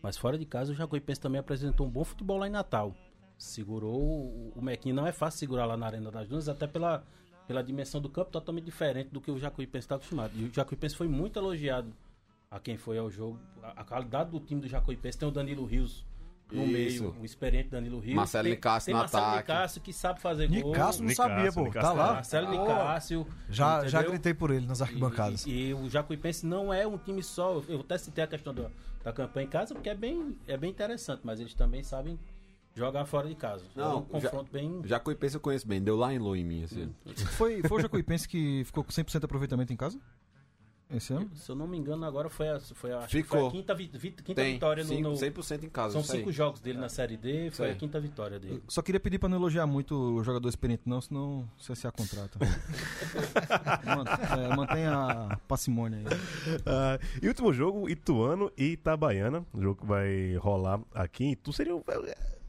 [0.00, 2.94] mas fora de casa o Jacuipense também apresentou um bom futebol lá em Natal.
[3.38, 7.04] Segurou o, o Mequinho, não é fácil segurar lá na Arena das Dunas, até pela,
[7.46, 10.32] pela dimensão do campo totalmente diferente do que o Jacuipense está acostumado.
[10.36, 11.92] E o Jacuipense foi muito elogiado
[12.50, 13.38] a quem foi ao jogo.
[13.62, 16.06] A, a qualidade do time do Jacuipense tem o Danilo Rios
[16.50, 17.02] no Isso.
[17.02, 18.14] meio, o experiente Danilo Rios.
[18.16, 19.38] Marcelo Nicásio no Marcelo ataque.
[19.38, 20.70] Nicásio que sabe fazer gol.
[20.70, 21.62] Nicasso não Nicasso, sabia, pô.
[21.64, 22.12] Nicasso Tá lá.
[22.14, 23.26] Marcelo Pô, Nicásio.
[23.50, 25.44] Já, já gritei por ele nas E, arquibancadas.
[25.44, 27.60] e- e o Jacuipense não é um time só.
[27.68, 28.70] Eu até citei a questão da,
[29.04, 32.16] da campanha em casa, porque é bem, é bem interessante, mas eles também sabem
[32.76, 33.64] jogar fora de casa.
[33.74, 34.80] Não, é um confronto bem.
[34.84, 36.94] Jacuipense eu conheço bem, deu lá em Lô em mim, assim.
[37.36, 39.98] Foi, foi o Jacuipense que ficou com 100% de aproveitamento em casa?
[40.88, 41.28] Esse ano?
[41.34, 43.40] Se eu não me engano, agora foi a, foi a, acho que Ficou.
[43.40, 44.88] foi a quinta, vi- vi- quinta Tem vitória no.
[44.88, 45.94] cinco- no- 100% em casa.
[45.94, 48.62] são cinco jogos dele na Série D, foi a quinta vitória dele.
[48.68, 52.38] Só queria pedir pra não elogiar muito o jogador experiente, não, senão o CSA contrata.
[53.84, 56.04] Man- é, mantenha a parcimônia aí.
[56.64, 59.44] Ah, e último jogo, Ituano e Itabaiana.
[59.52, 61.52] O jogo que vai rolar aqui em Itu.
[61.52, 61.74] Seria.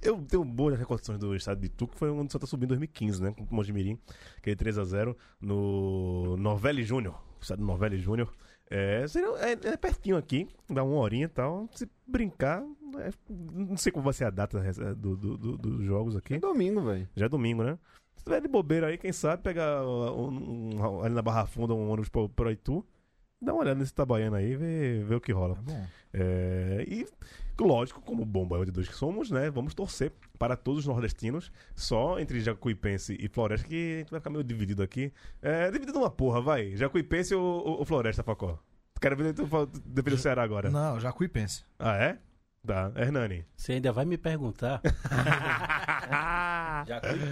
[0.02, 2.70] Eu tenho boas recordações do estado de Itu, que foi onde o Santa subiu em
[2.70, 3.32] 2015, né?
[3.32, 3.98] Com o Mojimirim,
[4.38, 7.22] aquele 3x0 no Novelli Júnior.
[7.42, 8.32] Estado Novelli Júnior.
[8.70, 11.68] É, seria, é, é pertinho aqui, dá uma horinha e tal.
[11.74, 12.64] Se brincar,
[13.00, 16.36] é, não sei como vai ser a data é, do- do- do- dos jogos aqui.
[16.36, 17.08] É domingo, velho.
[17.16, 17.80] Já é domingo, né?
[18.18, 21.90] Se tiver de bobeira aí, quem sabe pegar um, um- ali na Barra Funda um
[21.90, 22.86] ônibus pra, pra Itu
[23.42, 25.56] dá uma olhada nesse Itabaiana aí e vê, vê o que rola.
[25.56, 25.86] Bom.
[26.14, 27.08] É, e,
[27.60, 29.50] lógico, como bom baião de dois que somos, né?
[29.50, 31.52] Vamos torcer para todos os nordestinos.
[31.76, 35.14] Só entre Jacuipense e Floresta que a gente vai ficar meio dividido aqui.
[35.42, 36.76] É, dividido uma porra, vai.
[36.76, 38.60] Jacuipense ou, ou, ou Floresta, Facó?
[39.00, 39.48] Quero ver tu
[39.86, 40.72] defender o Ceará agora.
[40.72, 41.64] Não, Jacuipense.
[41.78, 42.18] Ah, é?
[42.66, 42.92] Tá.
[42.96, 43.46] Hernani.
[43.56, 44.82] Você ainda vai me perguntar?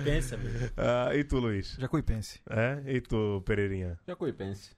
[0.03, 0.51] Pensa, meu.
[0.77, 1.75] Ah, e tu, Luiz?
[1.79, 2.39] Jacuipense.
[2.49, 2.81] É?
[2.85, 3.97] E tu, Pereirinha?
[4.07, 4.71] Jacuipense.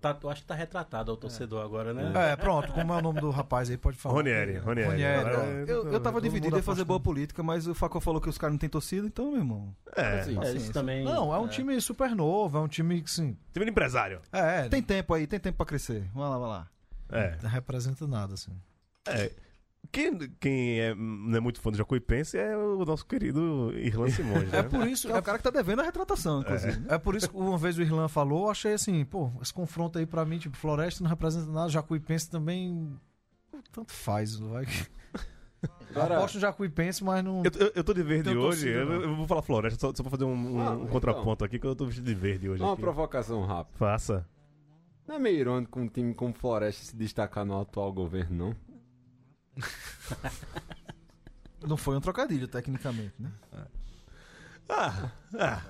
[0.00, 2.12] Tá- eu acho que tá retratado o torcedor agora, né?
[2.32, 4.16] É, pronto, como é o nome do rapaz aí, pode falar.
[4.16, 4.90] Ronieri, Ronieri.
[4.90, 5.30] Ronieri.
[5.30, 8.36] É, Eu, eu tava dividido, ia fazer boa política, mas o Facó falou que os
[8.36, 9.72] caras não têm torcida, então, meu irmão.
[9.94, 10.58] É, Assim, É, Paciência.
[10.58, 11.04] isso também.
[11.04, 13.36] Não, é um time super novo, é um time que, sim.
[13.52, 14.20] time de empresário.
[14.32, 16.10] É, Tem tempo aí, tem tempo pra crescer.
[16.12, 16.68] Vai lá, vai lá.
[17.10, 17.38] É.
[17.40, 18.52] não representa nada, assim.
[19.06, 19.30] É.
[19.90, 24.50] Quem, quem é, não é muito fã do Jacuipense é o nosso querido Irlan Simões,
[24.52, 24.58] né?
[24.58, 26.80] É por isso, É o cara que tá devendo a retratação, inclusive.
[26.80, 26.86] né?
[26.90, 29.98] É por isso que uma vez o Irlan falou, eu achei assim, pô, esse confronto
[29.98, 32.92] aí pra mim, tipo, Floresta não representa nada, Jacuipense também.
[33.72, 34.66] Tanto faz, vai.
[35.62, 37.42] Eu Agora- aposto no Jacuipense, mas não.
[37.44, 38.38] Eu, eu, eu tô de verde hoje.
[38.40, 38.92] torcida, Eu, não.
[39.10, 40.86] eu vou falar floresta só, só pra fazer um, um- Ah, um então.
[40.88, 42.62] contraponto aqui, que eu tô vestido de verde hoje.
[42.62, 42.82] Uma aqui.
[42.82, 43.76] provocação rápida.
[43.78, 44.28] Faça.
[45.06, 48.56] Não é meio irônico um time como Floresta se destacar no atual governo, não?
[51.66, 53.30] Não foi um trocadilho, tecnicamente, né?
[54.68, 55.62] Ah, ah,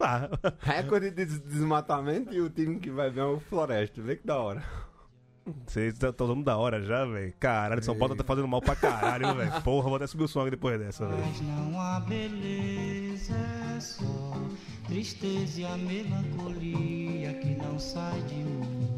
[0.00, 0.28] ah.
[0.60, 4.00] Recorde de des- desmatamento e o time que vai ver é o Floresta.
[4.00, 4.62] Vê que da hora.
[5.66, 7.34] Vocês estão dando da hora já, velho.
[7.40, 9.62] Caralho, São Paulo tá fazendo mal pra caralho, velho.
[9.62, 11.18] Porra, vou até subir o som depois dessa, velho.
[11.26, 13.34] Mas não há beleza,
[13.76, 14.32] é só
[14.86, 18.96] tristeza e a melancolia que não sai de mim,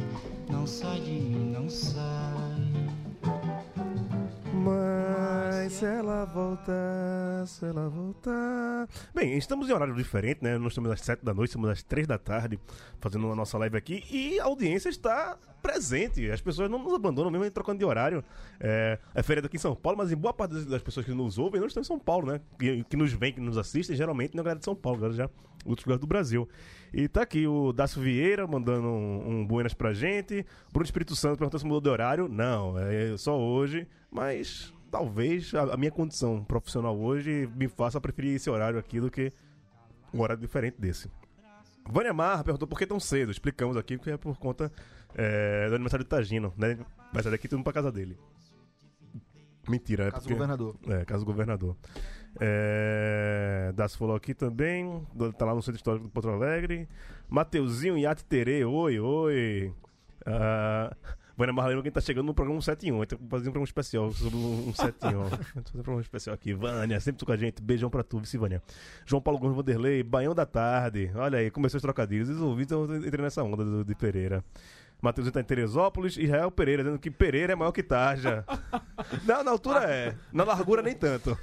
[0.50, 2.71] não sai de mim, não sai.
[4.64, 8.88] Mas se ela voltar, se ela voltar.
[9.14, 10.56] Bem, estamos em horário diferente, né?
[10.58, 12.58] Nós estamos às 7 da noite, estamos às 3 da tarde
[13.00, 16.30] fazendo a nossa live aqui e a audiência está presente.
[16.30, 18.24] As pessoas não nos abandonam mesmo trocando de horário.
[18.60, 21.38] É, é feriado aqui em São Paulo, mas em boa parte das- pessoas que nos
[21.38, 22.40] ouvem não estão em São Paulo, né?
[22.58, 25.30] Que, que nos vêm, que nos assistem, geralmente é galera de São Paulo, galera já
[25.64, 26.48] outros lugares do Brasil.
[26.92, 30.44] E tá aqui o Dácio Vieira mandando um, um buenas pra gente.
[30.72, 32.28] Bruno Espírito Santo perguntando se mudou de horário.
[32.28, 33.86] Não, é só hoje.
[34.10, 39.10] Mas talvez a, a minha condição profissional hoje me faça preferir esse horário aqui do
[39.10, 39.32] que
[40.12, 41.10] um horário diferente desse.
[41.88, 43.32] Vânia Marra perguntou por que tão cedo.
[43.32, 44.70] Explicamos aqui que é por conta
[45.14, 46.78] é, do aniversário do Tagino, né?
[47.12, 48.16] Vai sair daqui tudo pra casa dele.
[49.68, 50.34] Mentira, é Caso porque...
[50.34, 50.76] governador.
[50.88, 51.76] É, caso do governador.
[52.40, 53.72] É...
[53.74, 55.06] Das falou aqui também.
[55.38, 56.88] Tá lá no Centro Histórico de Porto Alegre.
[57.28, 59.72] Mateuzinho Iate Terê, oi, oi.
[60.26, 60.94] Ah,
[61.36, 62.96] Vânia Marlene, quem tá chegando no programa 171.
[62.96, 65.22] A gente vai fazer um programa especial sobre um 171.
[65.24, 66.52] Vamos fazer um programa especial aqui.
[66.52, 67.62] Vânia, sempre tu com a gente.
[67.62, 68.62] Beijão pra tu, vice Vânia.
[69.06, 71.10] João Paulo Gomes Vanderlei, Baião da Tarde.
[71.14, 72.28] Olha aí, começou os trocadilhos.
[72.28, 74.44] Os ouvintes eu entrei nessa onda do, de Pereira.
[75.02, 78.44] Matheus tá em Teresópolis, Israel Pereira, dizendo que Pereira é maior que Tarja.
[79.26, 80.14] Não, na altura é.
[80.32, 81.36] Na largura nem tanto.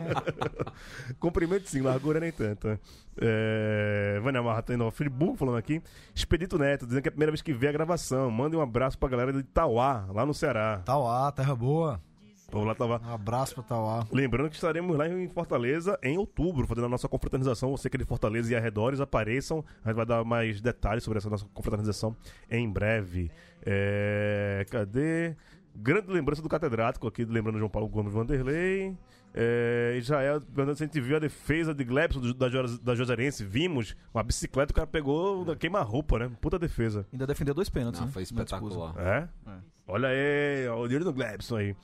[1.18, 2.78] Comprimento sim, largura nem tanto.
[3.18, 4.20] É...
[4.22, 5.82] Vânia Marra tá em Nova Friburgo falando aqui.
[6.14, 8.30] Expedito Neto, dizendo que é a primeira vez que vê a gravação.
[8.30, 10.82] Mande um abraço pra galera de Itauá, lá no Ceará.
[10.84, 11.98] Tauá, terra boa.
[12.50, 14.06] Povo lá tava Um abraço pra Tauá.
[14.12, 17.70] Lembrando que estaremos lá em Fortaleza em outubro, fazendo a nossa confraternização.
[17.70, 19.64] Você que é de Fortaleza e arredores, apareçam.
[19.84, 22.16] A gente vai dar mais detalhes sobre essa nossa confraternização
[22.50, 23.30] em breve.
[23.64, 24.66] É...
[24.70, 25.36] Cadê?
[25.74, 28.96] Grande lembrança do catedrático aqui, lembrando João Paulo Gomes Vanderlei.
[29.32, 29.94] É...
[29.96, 32.48] Israel, perguntando se a gente viu a defesa de Glebson da,
[32.82, 33.44] da Joserense.
[33.44, 36.30] Vimos uma bicicleta, o cara pegou da queima-roupa, né?
[36.40, 37.06] Puta defesa.
[37.12, 38.00] Ainda defendeu dois pênaltis.
[38.00, 38.12] Não, né?
[38.12, 38.94] foi espetacular.
[38.98, 39.28] É?
[39.86, 41.76] Olha aí, ó, o dinheiro do Glebson aí.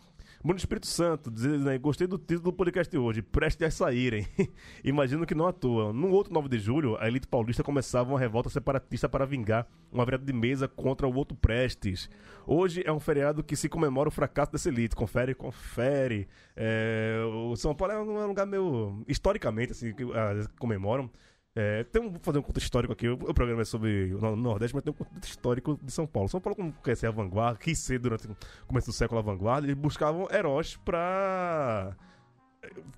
[0.46, 4.28] Bruno Espírito Santo, dizendo aí, gostei do título do podcast de hoje, preste a saírem.
[4.85, 5.92] Imagino que não à toa.
[5.92, 10.04] No outro 9 de julho, a elite paulista começava uma revolta separatista para vingar uma
[10.04, 12.09] virada de mesa contra o outro Prestes.
[12.46, 14.94] Hoje é um feriado que se comemora o fracasso dessa elite.
[14.94, 16.28] Confere, confere.
[16.54, 19.02] É, o São Paulo é um, é lugar meio.
[19.09, 21.11] historicamente, assim, que ah, comemoram.
[21.59, 23.09] É, tem um, vou fazer um conto histórico aqui.
[23.09, 26.29] O, programa é sobre o Nor- Nordeste, mas tem um conto histórico de São Paulo.
[26.29, 29.66] São Paulo, como quer a vanguarda, quis ser durante o começo do século a vanguarda,
[29.66, 31.97] eles buscavam heróis pra.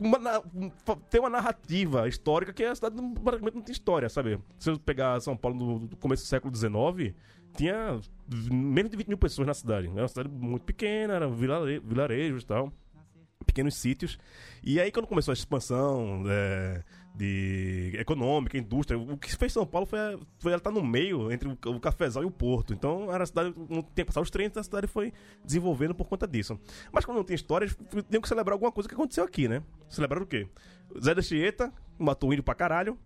[0.01, 0.71] uma um-
[1.09, 4.41] ter uma narrativa histórica que a cidade não, praticamente não tem história, sabe?
[4.59, 7.15] Se eu pegar São Paulo no começo do século XIX,
[7.57, 8.01] tinha
[8.51, 9.87] menos de 20 mil pessoas na cidade.
[9.87, 12.73] Era uma cidade muito pequena, era vilare, vilarejos e tal
[13.47, 14.19] pequenos sítios.
[14.63, 16.83] E aí, quando começou a expansão é,
[17.19, 19.99] de econômica, indústria, o que fez São Paulo foi,
[20.39, 22.73] foi ela estar no meio entre o, o cafezal e o porto.
[22.73, 25.13] Então, era a cidade, não tinha que passar os trens, a cidade foi
[25.45, 26.59] desenvolvendo por conta disso.
[26.93, 27.69] Mas quando não tem história,
[28.09, 29.63] tinham que celebrar alguma coisa que aconteceu aqui, né?
[29.89, 30.47] Celebrar o quê?
[31.03, 32.97] Zé da Chieta matou índio pra caralho.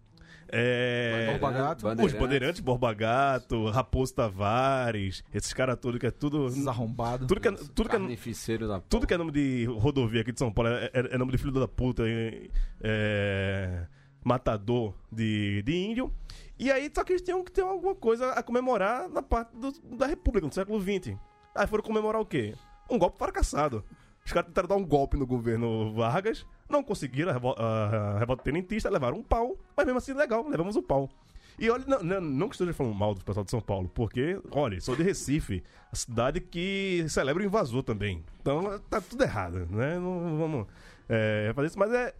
[0.55, 1.87] É, Borba Gato.
[2.05, 6.49] Os Bandeirantes, Borba Gato, Raposo Tavares, esses caras todos que é tudo.
[6.49, 7.27] Esses arrombados.
[7.27, 10.39] Tudo que é, tudo que é, da tudo que é nome de rodovia aqui de
[10.39, 12.49] São Paulo é, é- é nome de filho da puta, é,
[12.83, 13.87] é,
[14.25, 16.13] matador de, de índio.
[16.59, 19.97] E aí, só que eles tinham que ter alguma coisa a comemorar na parte do-
[19.97, 21.17] da República, no século XX.
[21.55, 22.55] Aí foram comemorar o quê?
[22.89, 23.85] Um golpe fracassado.
[24.25, 28.45] Os caras tentaram dar um golpe no governo Vargas, não conseguiram, a, revol- a- revolta
[28.45, 31.11] tenentista, levaram um pau, mas mesmo assim, legal, levamos o pau.
[31.59, 34.41] E olha, não, não, não que esteja falando mal do pessoal de São Paulo, porque,
[34.53, 38.25] olha, sou de Recife, a cidade que celebra o invasor também.
[38.41, 39.99] Então tá tudo errado, né?
[39.99, 40.67] Não vamos
[41.09, 42.15] é, fazer isso, mas é.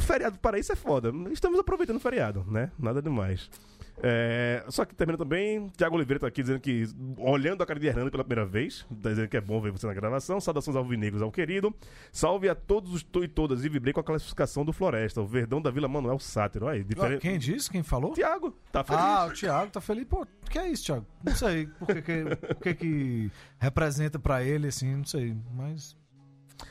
[0.00, 1.12] Feriado para isso é foda.
[1.32, 2.70] Estamos aproveitando o feriado, né?
[2.78, 3.50] Nada demais.
[4.00, 6.84] É, só que termina também, Tiago Oliveira tá aqui dizendo que,
[7.16, 9.86] olhando a cara de Hernando pela primeira vez, tá dizendo que é bom ver você
[9.88, 10.40] na gravação.
[10.40, 11.74] Saudações alvinegros ao querido.
[12.12, 15.26] Salve a todos os to e todas e vibrei com a classificação do Floresta, o
[15.26, 16.68] Verdão da Vila Manuel Sátiro.
[16.68, 17.20] Aí, Ah, diferente.
[17.22, 17.68] Quem disse?
[17.68, 18.12] Quem falou?
[18.12, 19.02] Tiago, tá feliz.
[19.02, 20.04] Ah, o Thiago tá feliz.
[20.04, 21.06] Pô, o que é isso, Thiago?
[21.24, 21.66] Não sei.
[21.66, 25.36] Por que, que, por que, que representa pra ele, assim, não sei.
[25.52, 25.96] Mas.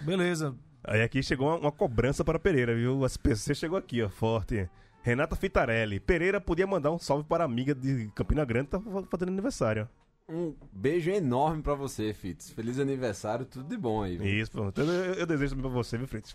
[0.02, 0.56] Beleza.
[0.88, 2.98] Aí aqui chegou uma, uma cobrança para Pereira, viu?
[3.00, 4.70] O SPC chegou aqui, ó, forte.
[5.04, 6.00] Renata Fitarelli.
[6.00, 9.88] Pereira podia mandar um salve para a amiga de Campina Grande, tá fa- fazendo aniversário.
[10.30, 12.50] Um beijo enorme pra você, Fitz.
[12.50, 14.18] Feliz aniversário, tudo de bom aí.
[14.18, 14.28] viu?
[14.28, 14.82] Isso, pronto.
[14.82, 16.34] Eu, eu- eu desejo também pra você, viu, Fritz?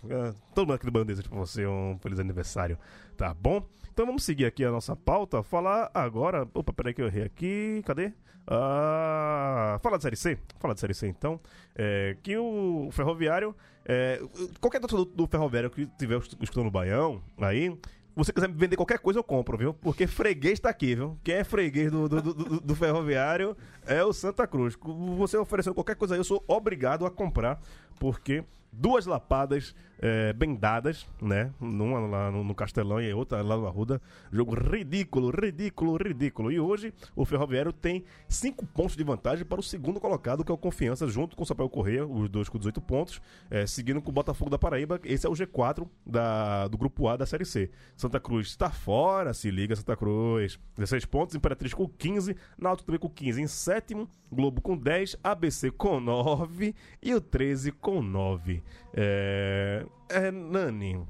[0.55, 2.77] Todo mundo aqui do Bando deseja pra você um feliz aniversário,
[3.15, 3.63] tá bom?
[3.93, 5.43] Então vamos seguir aqui a nossa pauta.
[5.43, 6.47] Falar agora.
[6.53, 7.81] Opa, peraí que eu errei aqui.
[7.85, 8.11] Cadê?
[8.47, 10.37] Ah, fala de Série C.
[10.59, 11.39] Fala de Série C então.
[11.75, 13.55] É, que o Ferroviário.
[13.85, 14.19] é,
[14.59, 17.77] qualquer torcedor do, do Ferroviário que estiver escutando o Baião, aí.
[18.15, 19.73] Você quiser me vender qualquer coisa, eu compro, viu?
[19.73, 21.17] Porque freguês tá aqui, viu?
[21.23, 24.77] Quem é freguês do, do, do- do- ferroviário é o Santa Cruz.
[25.17, 27.59] Você oferecendo qualquer coisa aí, eu sou obrigado a comprar,
[27.99, 29.75] porque duas lapadas
[30.05, 31.53] é, bem dadas, né?
[31.61, 34.01] Uma lá no, no Castelão e outra lá no Arruda.
[34.31, 36.51] Jogo ridículo, ridículo, ridículo.
[36.51, 40.53] E hoje o Ferroviário tem cinco pontos de vantagem para o segundo colocado, que é
[40.53, 44.09] o Confiança, junto com o Sapaio Correia, os dois com 18 pontos, é, seguindo com
[44.09, 44.99] o Botafogo da Paraíba.
[45.05, 47.71] Esse é o G4 da, do Grupo A da Série C.
[47.95, 50.59] Santa Cruz está fora, se liga, Santa Cruz.
[50.75, 55.71] 16 pontos, Imperatriz com 15, Náutico também com 15 em sétimo, Globo com 10, ABC
[55.71, 58.63] com 9 e o 13 com 9.
[58.93, 61.05] É, é Nani,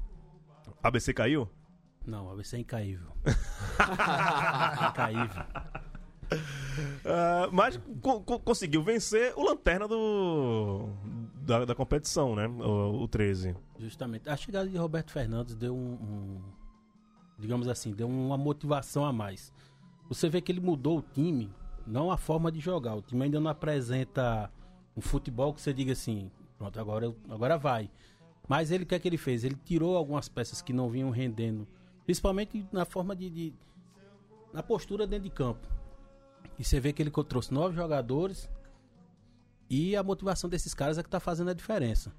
[0.82, 1.48] ABC caiu?
[2.06, 3.12] Não, ABC é incaível.
[4.90, 5.42] incaível.
[7.04, 10.88] Ah, mas co- co- conseguiu vencer o lanterna do
[11.42, 12.46] da, da competição, né?
[12.48, 13.54] O, o 13.
[13.78, 14.28] Justamente.
[14.28, 16.42] A chegada de Roberto Fernandes deu um, um-
[17.38, 19.52] digamos assim, deu uma motivação a mais.
[20.08, 21.50] Você vê que ele mudou o time,
[21.86, 22.94] não a forma de jogar.
[22.96, 24.50] O time ainda não apresenta
[24.96, 26.30] um futebol que você diga assim,
[26.70, 27.90] pronto, agora, agora vai.
[28.48, 29.44] Mas ele, o que é que ele fez?
[29.44, 31.66] Ele tirou algumas peças que não vinham rendendo,
[32.04, 33.54] principalmente na forma de, de-
[34.52, 35.66] na postura dentro de campo.
[36.58, 38.48] E você vê que ele trouxe novos jogadores
[39.68, 42.12] e a motivação desses caras é que tá fazendo a diferença.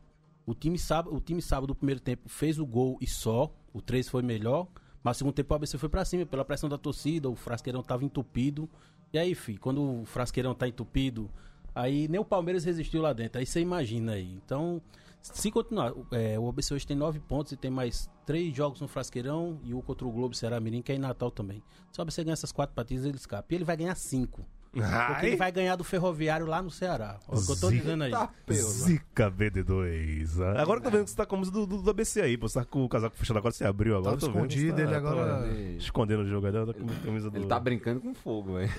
[0.45, 3.81] O time sabe, o time sábado do primeiro tempo fez o gol e só, o
[3.81, 4.67] 3 foi melhor,
[5.03, 7.81] mas no segundo tempo o ABC foi pra cima pela pressão da torcida, o Frasqueirão
[7.83, 8.69] tava entupido.
[9.13, 11.29] E aí, fi, quando o Frasqueirão tá entupido,
[11.75, 13.39] aí nem o Palmeiras resistiu lá dentro.
[13.39, 14.33] Aí você imagina aí.
[14.33, 14.81] Então,
[15.21, 18.87] se continuar, é, o ABC hoje tem nove pontos e tem mais três jogos no
[18.87, 21.61] Frasqueirão e o contra o Globo Será Mirim, que é em Natal também.
[21.91, 23.51] Se o ABC ganhar essas quatro partidas, ele escapa.
[23.51, 24.45] E ele vai ganhar cinco.
[24.81, 27.17] Porque ele vai ganhar do Ferroviário lá no Ceará.
[27.27, 27.81] Olha o que eu tô Zica.
[27.83, 28.11] dizendo aí.
[28.53, 30.41] Zica BD2.
[30.41, 31.89] Ah, Agora que eu tô vendo que você tá com a camisa do, do, do
[31.89, 32.47] ABC aí, pô.
[32.47, 34.17] Você tá com o casaco fechado agora, você abriu agora.
[34.17, 37.29] Tava escondido, você tá- ele agora- tá Ele, Escondendo o jogador, tá com a camisa
[37.31, 37.37] do.
[37.37, 38.69] ele tá brincando com fogo, velho.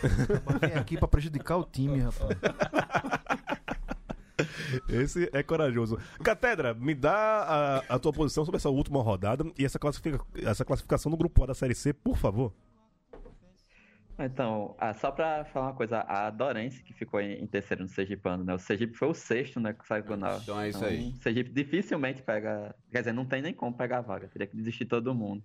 [0.60, 2.36] Vem aqui pra prejudicar o time, rapaz.
[4.88, 5.98] Esse é corajoso.
[6.22, 10.64] Catedra, me dá a, a tua posição sobre essa última rodada e essa, classifica, essa
[10.64, 12.52] classificação do grupo A da Série C, por favor.
[14.18, 17.88] Então, ah, só pra falar uma coisa, a Dorense, que ficou em, em terceiro no
[17.88, 18.54] Sergipano, né?
[18.54, 21.10] O Sergipe foi o sexto, né, que saiu na Então é isso aí.
[21.10, 24.56] O Sergipe dificilmente pega, quer dizer, não tem nem como pegar a vaga, teria que
[24.56, 25.44] desistir todo mundo.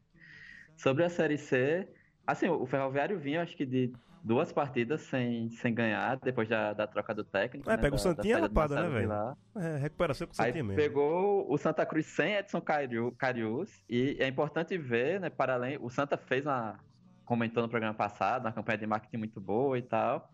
[0.78, 1.88] Sobre a Série C,
[2.26, 3.92] assim, o Ferroviário vinha, acho que de
[4.24, 7.70] duas partidas sem, sem ganhar, depois da, da troca do técnico.
[7.70, 9.38] É, né, pega o da- Santinha da e do lapada, né, velho?
[9.58, 10.82] É, recuperação com o Aí Santinha mesmo.
[10.82, 15.78] pegou o Santa Cruz sem Edson Cariu- Carius e é importante ver, né, para além,
[15.82, 16.80] o Santa fez uma,
[17.26, 20.30] comentou no programa passado, uma campanha de marketing muito boa e tal,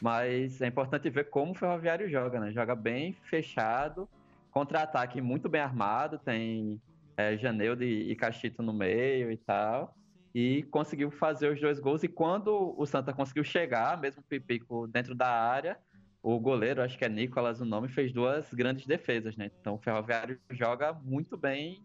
[0.00, 4.08] mas é importante ver como o Ferroviário joga, né, joga bem fechado,
[4.50, 6.80] contra-ataque muito bem armado, tem
[7.16, 9.94] é, Janeudo e, e Cachito no meio e tal,
[10.34, 14.86] e conseguiu fazer os dois gols, e quando o Santa conseguiu chegar, mesmo o Pipico
[14.86, 15.78] dentro da área,
[16.22, 19.50] o goleiro, acho que é Nicolas o nome, fez duas grandes defesas, né?
[19.60, 21.82] Então o Ferroviário joga muito bem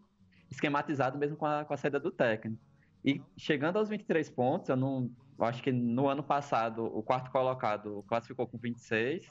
[0.50, 2.60] esquematizado mesmo com a, com a saída do técnico.
[3.06, 5.08] E chegando aos 23 pontos, eu não.
[5.38, 9.28] Eu acho que no ano passado, o quarto colocado classificou com 26.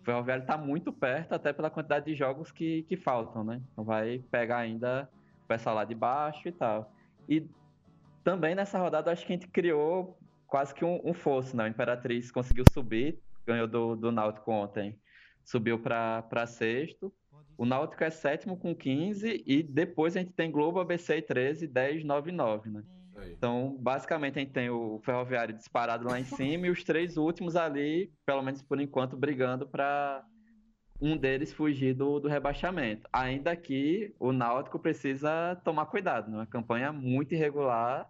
[0.00, 3.60] O Ferroviário está muito perto, até pela quantidade de jogos que, que faltam, né?
[3.72, 5.10] Então vai pegar ainda
[5.44, 6.92] o pessoal lá de baixo e tal.
[7.28, 7.48] E
[8.22, 11.64] também nessa rodada, acho que a gente criou quase que um, um fosso, né?
[11.64, 14.98] O Imperatriz conseguiu subir, ganhou do, do Náutico ontem,
[15.44, 17.12] subiu para sexto.
[17.58, 21.66] O Náutico é sétimo com 15 e depois a gente tem Globo, ABC e 13,
[21.66, 22.82] 10, 9 9, né?
[23.20, 23.32] Aí.
[23.32, 27.56] Então, basicamente, a gente tem o Ferroviário disparado lá em cima e os três últimos
[27.56, 30.24] ali, pelo menos por enquanto, brigando para
[31.00, 33.08] um deles fugir do, do rebaixamento.
[33.12, 36.38] Ainda que o Náutico precisa tomar cuidado, né?
[36.38, 38.06] Uma campanha muito irregular,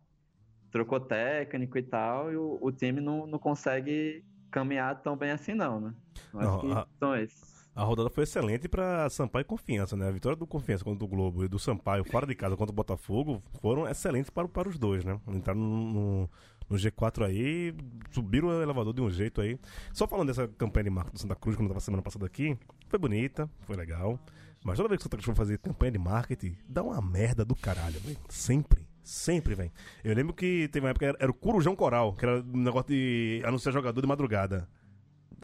[0.73, 5.55] trocou técnico e tal, e o, o time não, não consegue caminhar tão bem assim,
[5.55, 5.95] não, né?
[6.33, 7.60] Eu acho Não, que a- são esses.
[7.81, 10.07] A rodada foi excelente pra Sampaio e Confiança, né?
[10.09, 12.75] A vitória do Confiança contra o Globo e do Sampaio fora de casa contra o
[12.77, 15.19] Botafogo foram excelentes para, para os dois, né?
[15.29, 16.31] Entraram no, no-
[16.69, 17.75] no G4 aí,
[18.11, 19.59] subiram o elevador de um jeito aí.
[19.93, 22.57] Só falando dessa campanha de marketing do Santa Cruz, quando eu tava semana passada aqui,
[22.89, 24.19] foi bonita, foi legal.
[24.63, 27.45] Mas toda vez que o Santa Cruz for fazer campanha de marketing, dá uma merda
[27.47, 28.19] do caralho, velho.
[28.29, 28.87] Sempre.
[29.03, 29.73] Sempre, velho.
[30.05, 32.89] Eu lembro que teve uma época, era, era o Corujão Coral, que era um negócio
[32.91, 34.69] de anunciar jogador de madrugada.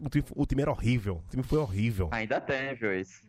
[0.02, 1.22] O time, o time era horrível.
[1.26, 2.08] O time foi horrível.
[2.12, 3.22] Ainda tem, viu, isso.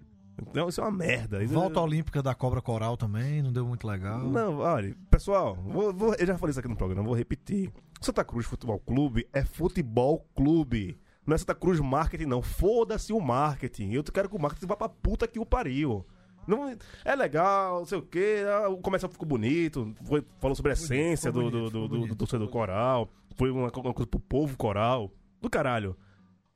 [0.53, 1.43] Não, isso é uma merda.
[1.43, 1.84] Isso Volta é...
[1.84, 4.20] Olímpica da Cobra Coral também, não deu muito legal.
[4.20, 7.72] Não, olha, pessoal, vou- vou- eu já falei isso aqui no programa, vou repetir.
[8.01, 10.99] Santa Cruz Futebol Clube é futebol clube.
[11.26, 12.41] Não é Santa Cruz Marketing, não.
[12.43, 13.91] Foda-se o marketing.
[13.93, 16.05] Eu quero que o marketing vá pra puta que o pariu.
[16.47, 18.43] Não, é legal, não sei o quê.
[18.47, 19.93] ah, O comercial ficou bonito.
[20.05, 22.15] Foi, falou sobre a essência ficou do, do, bonito, do, do- do bonito.
[22.15, 23.09] torcedor coral.
[23.36, 25.11] Foi uma, uma coisa pro povo coral.
[25.41, 25.97] Do caralho.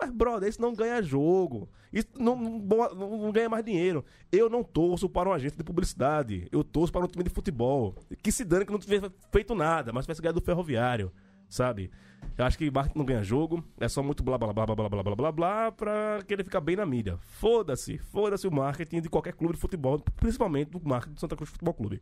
[0.01, 1.69] Mas, brother, isso não ganha jogo.
[1.93, 4.03] Isso não, não, não- ganha mais dinheiro.
[4.31, 6.47] Eu não torço para um agente de publicidade.
[6.51, 7.95] Eu torço para um time de futebol.
[8.23, 11.11] Que se dane que não tivesse feito nada, mas tivesse ganhado do ferroviário.
[11.47, 11.91] Sabe?
[12.37, 13.63] Eu acho que marketing não ganha jogo.
[13.79, 16.61] É só muito blá blá blá blá blá blá blá blá blá pra querer ficar
[16.61, 17.17] bem na mídia.
[17.19, 17.97] Foda-se.
[17.99, 21.73] Foda-se o marketing de qualquer clube de futebol, principalmente do marketing do Santa Cruz Futebol
[21.75, 22.01] Clube.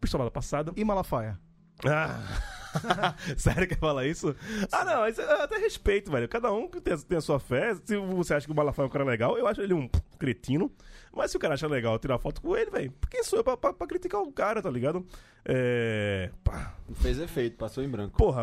[0.00, 0.72] Pistolada passada.
[0.74, 1.38] E Malafaia?
[1.86, 2.18] Ah.
[3.36, 4.34] Sério que fala isso?
[4.70, 6.28] Ah, não, isso eu até respeito, velho.
[6.28, 7.74] Cada um que tem, tem a sua fé.
[7.84, 10.70] Se você acha que o Malafaia é um cara legal, eu acho ele um cretino.
[11.14, 13.56] Mas se o cara acha legal tirar foto com ele, velho, quem sou eu pra,
[13.56, 15.04] pra- pra criticar o cara, tá ligado?
[15.44, 16.30] É.
[16.44, 16.74] Pá.
[16.96, 18.16] Fez efeito, passou em branco.
[18.18, 18.42] Porra,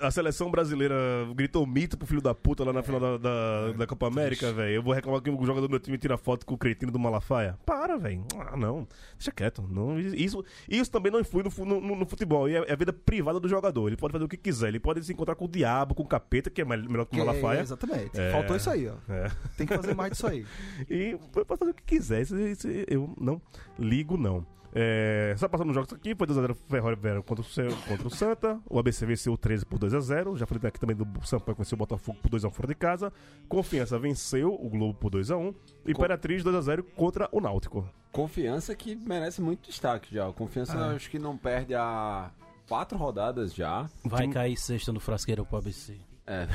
[0.00, 0.94] a, a seleção brasileira
[1.34, 4.74] gritou mito pro filho da puta lá na final da, da, da Copa América, velho.
[4.76, 6.98] Eu vou reclamar que o jogador do meu time tira foto com o cretino do
[7.00, 7.58] Malafaia.
[7.66, 8.24] Para, velho.
[8.38, 8.86] Ah, não.
[9.18, 9.62] Deixa quieto.
[9.68, 12.48] Não, isso, isso também não influi no, no, no- futebol.
[12.48, 13.88] E é, é a vida privada do jogador.
[13.88, 14.68] Ele pode fazer o que quiser.
[14.68, 17.24] Ele pode se encontrar com o diabo, com o capeta, que é melhor que o
[17.26, 17.60] Malafaia.
[17.60, 18.18] exatamente.
[18.20, 18.30] É.
[18.30, 18.94] Faltou isso aí, ó.
[19.12, 19.30] É.
[19.56, 20.46] Tem que fazer mais disso aí.
[20.88, 21.99] E pode fazer o que quiser.
[22.08, 23.40] Isso, isso eu não
[23.78, 24.46] ligo, não.
[24.72, 28.60] É, só passando os jogos aqui, foi 2x0 Ferroviário contra o, contra o Santa.
[28.68, 30.36] O ABC venceu o 13 por 2x0.
[30.36, 33.12] Já falei aqui também do Sampaio que venceu o Botafogo por 2x1 fora de casa.
[33.48, 35.54] Confiança venceu o Globo por 2x1.
[35.86, 37.88] Imperatriz 2x0 contra o Náutico.
[38.12, 40.32] Confiança que merece muito destaque já.
[40.32, 40.92] Confiança Ah.
[40.94, 42.30] acho que não perde há
[42.68, 43.88] quatro rodadas já.
[44.04, 45.98] Vai cair sexta no frasqueiro pro ABC.
[46.30, 46.46] É.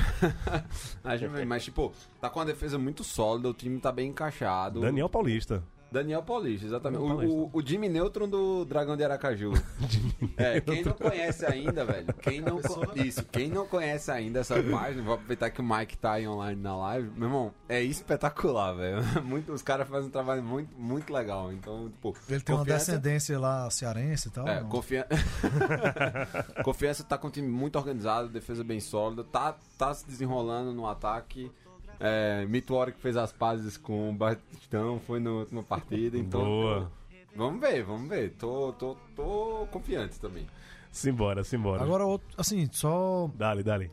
[1.44, 4.80] Mas, tipo, tá com uma defesa muito sólida, o time tá bem encaixado.
[4.80, 5.62] Daniel Paulista.
[5.90, 7.00] Daniel Paulista, exatamente.
[7.00, 7.56] Daniel O, Paulista.
[7.56, 9.52] o, o Jimmy Neutron do Dragão de Aracaju.
[10.36, 12.06] é, quem não conhece ainda, velho.
[12.20, 12.60] Quem não
[12.96, 16.60] Isso, quem não conhece ainda essa página, vou aproveitar que o Mike tá aí online
[16.60, 17.10] na live.
[17.16, 18.96] Meu irmão, é espetacular, velho.
[19.24, 21.52] Muito, os caras fazem um trabalho muito, muito legal.
[21.52, 22.14] Então, tipo.
[22.28, 24.46] Ele tem uma confiança- descendência lá cearense e tal.
[24.46, 24.68] é, não?
[24.68, 25.06] confia...
[26.62, 30.86] Confiança tá com um time muito organizado, defesa bem sólida, tá, tá se desenrolando no
[30.86, 31.50] ataque.
[31.98, 36.44] É, Mituori que fez as pazes com o Batistão, foi na última partida, então.
[36.44, 36.92] Boa.
[37.34, 38.30] Vamos ver, vamos ver.
[38.38, 40.46] Tô, tô, tô confiante também.
[40.90, 41.82] Simbora, simbora.
[41.82, 43.30] Agora, outro, assim, só.
[43.34, 43.90] Dale, dale.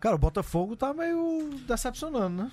[0.00, 2.52] Cara, o Botafogo tá meio decepcionando, né?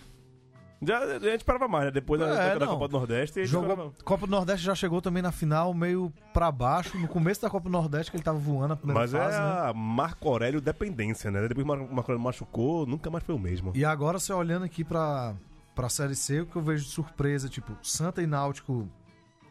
[0.83, 1.91] Já, a gente esperava mais, né?
[1.91, 2.65] Depois da, É, da-.
[2.65, 3.45] Copa do Nordeste.
[3.45, 6.97] Jogou, Copa do Nordeste já chegou também na final, meio pra baixo.
[6.97, 9.39] No começo da Copa do Nordeste, que ele tava voando a primeira Mas fase, é
[9.39, 9.69] né?
[9.69, 11.47] a Marco Aurélio dependência, né?
[11.47, 13.71] Depois que o Marco Aurélio machucou, nunca mais foi o mesmo.
[13.75, 15.35] E agora, você olhando aqui pra,
[15.75, 18.89] pra Série C, o que eu vejo de surpresa, tipo, Santa e Náutico.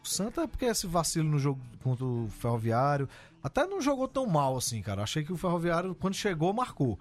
[0.03, 3.09] Santa é porque esse vacilo no jogo contra o Ferroviário.
[3.43, 5.03] Até não jogou tão mal assim, cara.
[5.03, 6.99] Achei que o Ferroviário, quando chegou, marcou.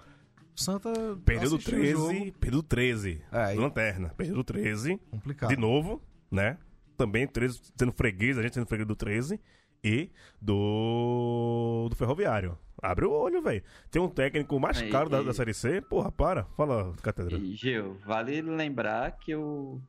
[0.59, 0.91] Santa.
[1.25, 3.21] Perdeu do assistiu o 13, jogo, perdeu do 13.
[3.31, 4.09] É, e- Lanterna.
[4.17, 4.97] Perdeu do 13.
[5.11, 5.49] Complicado.
[5.49, 6.01] De novo,
[6.31, 6.57] né?
[6.97, 9.39] Também 13 sendo freguês, a gente sendo freguês do 13
[9.83, 10.09] e
[10.41, 12.57] do do Ferroviário.
[12.81, 13.61] Abre o olho, velho.
[13.91, 15.81] Tem um técnico mais Aí, caro da, e- da Série C.
[15.81, 16.45] Porra, para.
[16.55, 17.37] Fala, Catedra.
[17.37, 19.81] E, Gil, vale lembrar que o,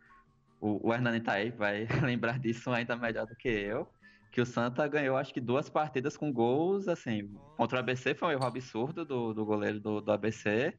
[0.61, 3.89] o, o Hernani tá aí, vai lembrar disso ainda melhor do que eu.
[4.31, 8.28] Que o Santa ganhou acho que duas partidas com gols, assim, contra o ABC foi
[8.28, 10.72] um erro absurdo do, do goleiro do, do ABC,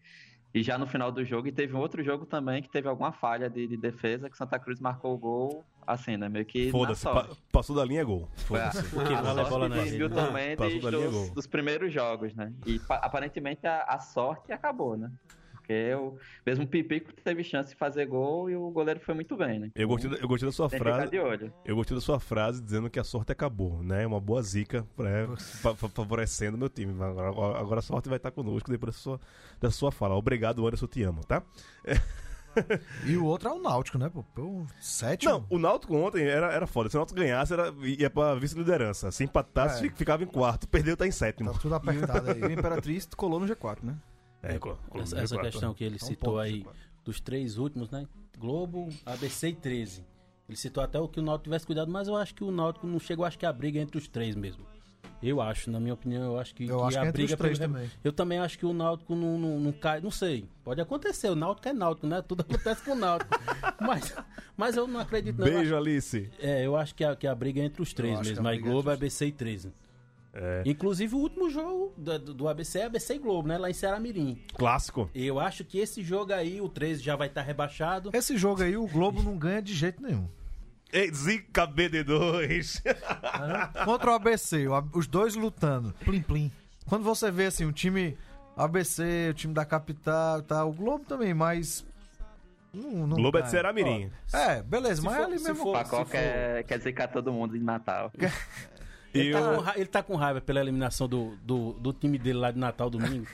[0.53, 3.11] e já no final do jogo, e teve um outro jogo também que teve alguma
[3.11, 7.03] falha de, de defesa, que Santa Cruz marcou o gol, assim, né, meio que Foda-se,
[7.03, 8.27] pa- passou da linha é gol.
[8.35, 8.79] Foda-se.
[8.95, 9.91] O que a bola de.
[9.97, 10.57] Milton Mendes
[11.11, 12.53] dos, dos primeiros jogos, né?
[12.65, 15.09] E pa- aparentemente a, a sorte acabou, né?
[15.71, 19.37] Porque o, mesmo o Pipico teve chance de fazer gol e o goleiro foi muito
[19.37, 19.71] bem, né?
[19.73, 21.09] Eu gostei, da- eu gostei da sua Tem frase.
[21.11, 21.53] de olho.
[21.65, 24.05] Eu gostei da sua frase dizendo que a sorte acabou, né?
[24.05, 25.27] Uma boa zica, né?
[25.61, 26.93] fa- fa- favorecendo meu time.
[27.01, 29.19] Agora, agora- a sorte vai estar conosco depois da sua,
[29.59, 30.15] da sua fala.
[30.15, 31.41] Obrigado, Anderson, te amo, tá?
[33.05, 34.09] E o outro é o Náutico, né?
[34.09, 35.31] Pô, Pô, sétimo.
[35.31, 36.89] Não, o Náutico ontem era, era foda.
[36.89, 39.09] Se o Náutico ganhasse, era, ia pra vice-liderança.
[39.09, 39.89] Se empatasse, É.
[39.89, 40.67] fi- ficava em quarto.
[40.67, 41.49] Perdeu, tá em sétimo.
[41.53, 42.53] Tá tudo apertado E o aí.
[42.53, 43.95] Imperatriz colou no G4, né?
[44.43, 44.59] É,
[44.99, 45.41] Essa, essa G4.
[45.41, 46.67] questão que ele um citou ponto, aí, G4.
[47.05, 48.07] dos três últimos, né?
[48.37, 50.03] Globo, ABC e 13.
[50.49, 52.85] Ele citou até o que o Náutico tivesse cuidado, mas eu acho que o Náutico
[52.87, 54.65] não chegou, acho que a briga é entre os três mesmo.
[55.23, 57.21] Eu acho, na minha opinião, eu acho que, Eu que acho a que é entre
[57.21, 57.91] briga os três pelo- também.
[58.03, 60.49] Eu também acho que o Náutico não, não, não cai, não sei.
[60.63, 62.23] Pode acontecer, o Náutico é Náutico, né?
[62.23, 63.29] Tudo acontece com o Náutico.
[63.79, 64.15] mas,
[64.57, 65.45] mas eu não acredito não.
[65.47, 66.27] Eu Beijo, Alice.
[66.33, 68.29] acho- é, eu acho que a, que a briga é entre os três acho que
[68.29, 68.47] mesmo.
[68.47, 69.71] Aí briga é Globo, os ABC e 13.
[70.33, 73.57] É, Inclusive o último jogo do, do- ABC é ABC e Globo, né?
[73.57, 74.41] Lá em Ceará-Mirim.
[74.55, 75.09] clássico.
[75.13, 78.11] Eu acho que esse jogo aí, o 13 já vai estar rebaixado.
[78.13, 80.27] Esse jogo aí, o Globo não ganha de jeito nenhum.
[81.13, 82.81] Zica BD2.
[83.85, 85.93] Contra o ABC, os dois lutando.
[86.05, 86.51] Plim, plim.
[86.85, 88.17] Quando você vê assim, o time
[88.57, 91.85] ABC, o time da capital, tá, o Globo também, mas.
[92.73, 93.51] Não, não Globo é de ganha.
[93.51, 94.11] Ceará-Mirim.
[94.33, 95.55] É, beleza, Se mas for- é ali mesmo.
[95.55, 98.11] for- Pacó se quer, quer zicar todo mundo em Natal.
[99.13, 102.51] Ele, tá com, ele tá com raiva pela eliminação do, do, do time dele lá
[102.51, 103.27] de Natal domingo.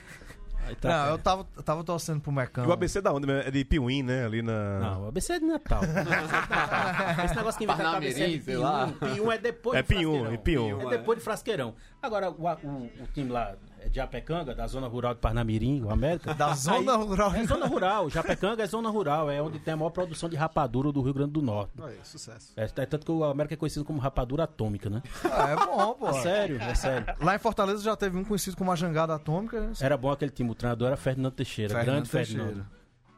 [0.68, 2.66] Aí tá- Não, eu tava, eu tava torcendo pro Mecão.
[2.66, 3.32] E o ABC da onde?
[3.32, 4.26] É de Piuí, né?
[4.26, 4.80] Ali na.
[4.80, 5.82] Não, o ABC é de Natal.
[7.24, 8.40] Esse negócio que inventa a cabeça é de.
[8.40, 8.92] Pium.
[9.00, 10.34] Pium é depois É de Pium, Frasqueirão.
[10.34, 10.82] é Pium.
[10.82, 11.76] É depois de Frasqueirão.
[12.02, 15.90] Agora, o, o, o time lá é de Apecanga, da zona rural de Parnamirim, o
[15.90, 16.34] América.
[16.38, 17.34] Da zona Aí- rural.
[17.34, 18.10] É zona rural.
[18.10, 19.30] Japecanga é zona rural.
[19.30, 21.72] É onde tem a maior produção de rapadura do Rio Grande do Norte.
[21.82, 22.54] Aí, sucesso.
[22.56, 25.02] É, é tanto que o América é conhecido como rapadura atômica, né?
[25.24, 26.10] Ah, é bom, pô.
[26.10, 27.06] É sério, é sério.
[27.22, 29.72] Lá em Fortaleza já teve um conhecido como a jangada atômica.
[29.82, 30.50] Era bom aquele time.
[30.52, 31.84] O treinador era Ferdinando Teixeira.
[31.84, 32.66] grande Ferdinando.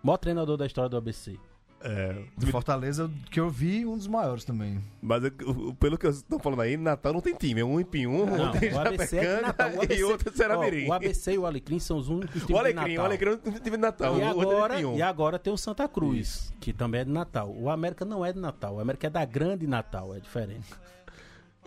[0.01, 1.37] Maior treinador da história do ABC.
[1.81, 4.83] É, De Fortaleza, que eu vi, um dos maiores também.
[5.01, 7.61] mas o- pelo que eu estou falando aí, Natal não tem time.
[7.61, 9.69] É um em Pium, Não, outro em o ABC é de Natal.
[9.69, 10.85] O Japecanga ABC e outro em Ceará-Mirim.
[10.85, 13.03] Ó, O ABC e o Alecrim são os únicos times O de Alecrim, Natal.
[13.03, 14.13] o Alecrim não tem time de Natal.
[14.17, 17.49] E é de agora, e agora tem o Santa Cruz, que também é de Natal.
[17.57, 18.75] O América não é de Natal.
[18.75, 20.67] O América é da Grande Natal, é diferente.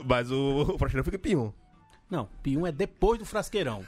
[0.04, 1.52] Mas o, o Frasqueirão fica em Pium.
[2.12, 3.82] Não, Pium é depois do Frasqueirão.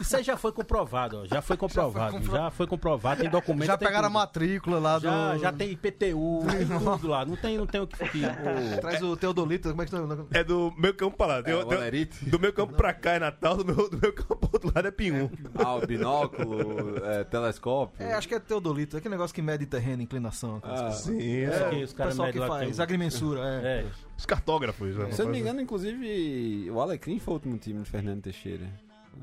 [0.00, 1.26] Isso aí já foi comprovado, ó.
[1.26, 2.18] Já foi comprovado.
[2.24, 3.66] Já foi comprovado, tem documento.
[3.66, 5.02] já tem pegaram a matrícula lá do.
[5.02, 6.66] Já, já tem IPTU, tem
[6.96, 7.26] tudo lá.
[7.26, 7.98] Não tem, não tem o que.
[8.08, 9.98] que- o- Traz o Teodolito, como é que tá?
[10.32, 11.42] É do meu campo pra lá.
[11.44, 12.24] É, o tem- Valerite.
[12.24, 14.88] do meu campo pra cá é Natal, do meu, do meu campo pro outro lado
[14.88, 15.28] é Pium.
[15.62, 18.02] Ah, o binóculo, é, telescópio.
[18.02, 20.56] É, acho que é Teodolito, aquele negócio que mede terreno, inclinação.
[20.56, 21.00] aquelas Ah, coisas.
[21.02, 21.66] Sim, Isso é.
[21.66, 23.66] aqui, os O caras pessoal que medem lá faz, agrimensura, é.
[23.80, 24.07] É.
[24.18, 24.96] Os cartógrafos.
[24.96, 25.12] né?
[25.12, 28.66] Se eu não me engano, inclusive, o Alecrim foi o último time de Fernando Teixeira.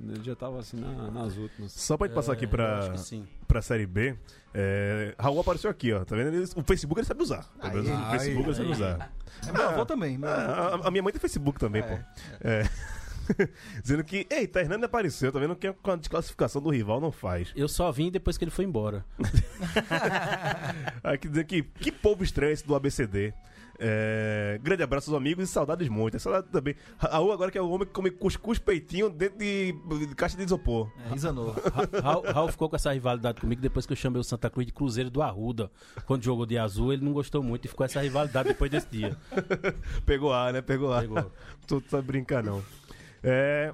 [0.09, 1.71] Ele já tava assim na- nas últimas.
[1.73, 2.93] Só pra gente passar aqui É, eu pra,
[3.47, 4.15] pra Série B,
[4.53, 6.03] é, Raul apareceu aqui, ó.
[6.03, 6.33] Tá vendo?
[6.35, 7.43] Ele- o Facebook ele sabe usar.
[7.61, 7.89] Tá vendo?
[7.89, 8.73] o Aí, Facebook ele sabe aí.
[8.73, 9.11] usar.
[9.47, 10.17] É meu avô também.
[10.17, 10.41] meu avô.
[10.51, 11.97] Ah, a, a minha mãe tem Facebook também, pô.
[12.41, 12.63] É.
[13.81, 17.51] Dizendo que, eita, Hernando apareceu, tá vendo que a desclassificação do rival não faz.
[17.55, 19.03] Eu só vim depois que ele foi embora.
[21.03, 23.33] Aqui dizendo que, que povo estranho esse do ABCD.
[23.77, 26.21] É, grande abraço aos amigos e saudades muitas.
[26.21, 26.75] Saudade também.
[26.97, 29.73] Raul agora que é o homem que come cuscuz peitinho dentro de,
[30.07, 30.89] de caixa de isopor.
[31.11, 31.51] É, Isanou.
[31.51, 34.65] Ra- Raul, Raul ficou com essa rivalidade comigo depois que eu chamei o Santa Cruz
[34.65, 35.69] de Cruzeiro do Arruda.
[36.05, 39.17] Quando jogou de azul, ele não gostou muito e ficou essa rivalidade depois desse dia.
[40.05, 40.61] Pegou ar, né?
[40.61, 41.01] Pegou ar.
[41.01, 41.31] Pegou.
[41.67, 42.63] Tu sabe brincar, não.
[43.23, 43.73] É.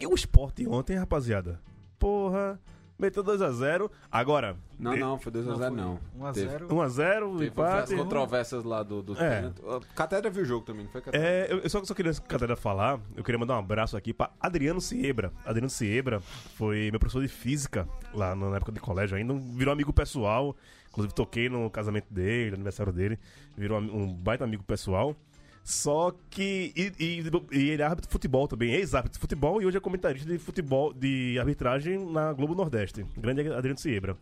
[0.00, 1.60] E o esporte ontem, rapaziada?
[1.98, 2.60] Porra.
[2.98, 3.90] Meteu 2x0.
[4.10, 4.56] Agora.
[4.78, 5.98] Não, não, foi 2x0 não.
[6.18, 6.68] 1x0.
[6.68, 7.96] 1x0, Teve as empate.
[7.96, 9.50] controvérsias lá do, do É.
[9.94, 11.26] Catedra viu o jogo também, não foi Catedra?
[11.28, 14.30] É, eu eu só, só queria, Catarina, falar, eu queria mandar um abraço aqui pra
[14.40, 15.32] Adriano Siebra.
[15.44, 19.92] Adriano Siebra foi meu professor de física lá na época de colégio ainda, virou amigo
[19.92, 20.56] pessoal,
[20.88, 23.18] inclusive toquei no casamento dele, no aniversário dele,
[23.56, 25.16] virou um baita amigo pessoal.
[25.64, 26.72] Só que.
[26.76, 27.24] E, e-
[27.58, 30.38] e ele é árbitro de futebol também, ex-árbitro de futebol e hoje é comentarista de
[30.38, 33.04] futebol, de arbitragem na Globo Nordeste.
[33.16, 34.14] Grande Adriano Siebra.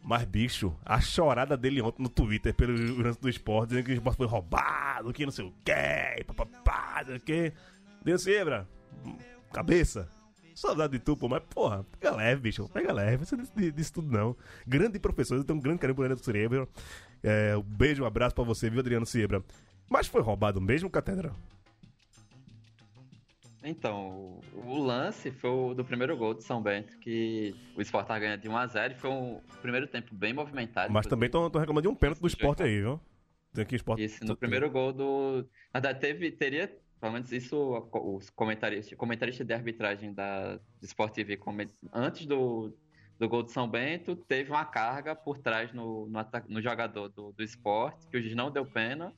[0.00, 3.94] Mas, bicho, a chorada dele ontem no Twitter pelo lance do esporte, dizendo que o
[3.94, 7.52] esporte foi roubado, que não sei o quê, papapá, não sei o quê.
[8.00, 8.68] Adriano Siebra,
[9.52, 10.08] cabeça.
[10.54, 13.92] Saudade de tu, pô, mas porra, pega leve, bicho, pega leve, não precisa disso, disso
[13.94, 14.34] tudo não.
[14.66, 16.68] Grande professor, eu tenho um grande carinho por Adriano Siebra.
[17.22, 19.42] É, um beijo, um abraço pra você, viu, Adriano Siebra.
[19.88, 21.32] Mas foi roubado mesmo, Catedra?
[23.68, 28.40] Então, o, lance foi o do primeiro gol de São Bento, que o Sport ganhando
[28.40, 30.92] de 1x0 e foi um primeiro tempo bem movimentado.
[30.92, 33.00] Mas também estão reclamando de um pênalti do esporte aí, viu?
[33.52, 34.04] Tem aqui esporte.
[34.04, 35.48] Isso, no primeiro gol do.
[35.74, 41.36] Na verdade, teve, teria, pelo menos isso, os comentaristas, comentarista de arbitragem da Sport TV,
[41.92, 42.72] antes do,
[43.18, 47.32] do gol de São Bento, teve uma carga por trás no, no, no jogador do,
[47.32, 49.12] do Sport, que o juiz não deu pena.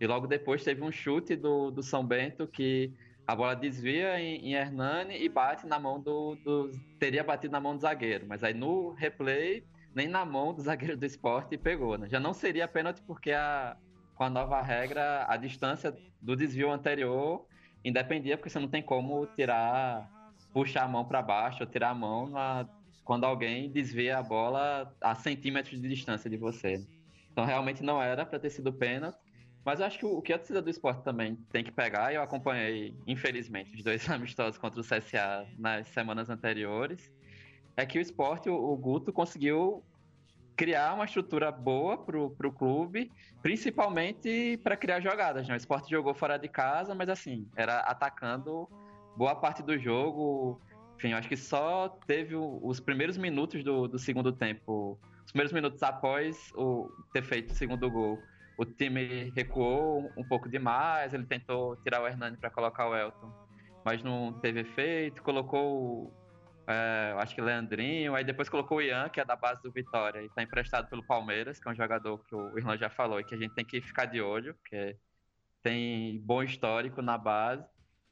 [0.00, 2.92] E logo depois teve um chute do, do São Bento que
[3.26, 6.70] a bola desvia em, em Hernani e bate na mão do, do.
[6.98, 8.26] Teria batido na mão do zagueiro.
[8.26, 12.08] Mas aí no replay, nem na mão do zagueiro do esporte pegou, né?
[12.08, 13.76] Já não seria pênalti porque a,
[14.14, 17.46] com a nova regra, a distância do desvio anterior
[17.84, 20.10] independia, porque você não tem como tirar,
[20.52, 22.68] puxar a mão para baixo ou tirar a mão na-
[23.04, 26.86] quando alguém desvia a bola a centímetros de distância de você.
[27.32, 29.18] Então realmente não era para ter sido pênalti.
[29.64, 32.12] Mas eu acho que o, o que a torcida do esporte também tem que pegar,
[32.12, 37.10] eu acompanhei, infelizmente, os dois amistosos contra o CSA nas semanas anteriores,
[37.76, 39.82] é que o esporte, o, o Guto, conseguiu
[40.56, 43.10] criar uma estrutura boa pro, pro clube,
[43.42, 45.48] principalmente para criar jogadas.
[45.48, 45.54] Né?
[45.54, 48.68] O esporte jogou fora de casa, mas assim, era atacando
[49.16, 50.60] boa parte do jogo.
[50.96, 55.32] Enfim, eu acho que só teve o- os primeiros minutos do, do segundo tempo, os
[55.32, 58.22] primeiros minutos após o, ter feito o segundo gol.
[58.56, 63.32] O time recuou um pouco demais, ele tentou tirar o Hernani para colocar o Elton,
[63.84, 65.22] mas não teve efeito.
[65.22, 66.12] Colocou,
[66.66, 70.22] é, acho que Leandrinho, aí depois colocou o Ian, que é da base do Vitória,
[70.22, 73.24] e está emprestado pelo Palmeiras, que é um jogador que o Irlan já falou e
[73.24, 74.96] que a gente tem que ficar de olho, porque
[75.62, 77.66] tem bom histórico na base.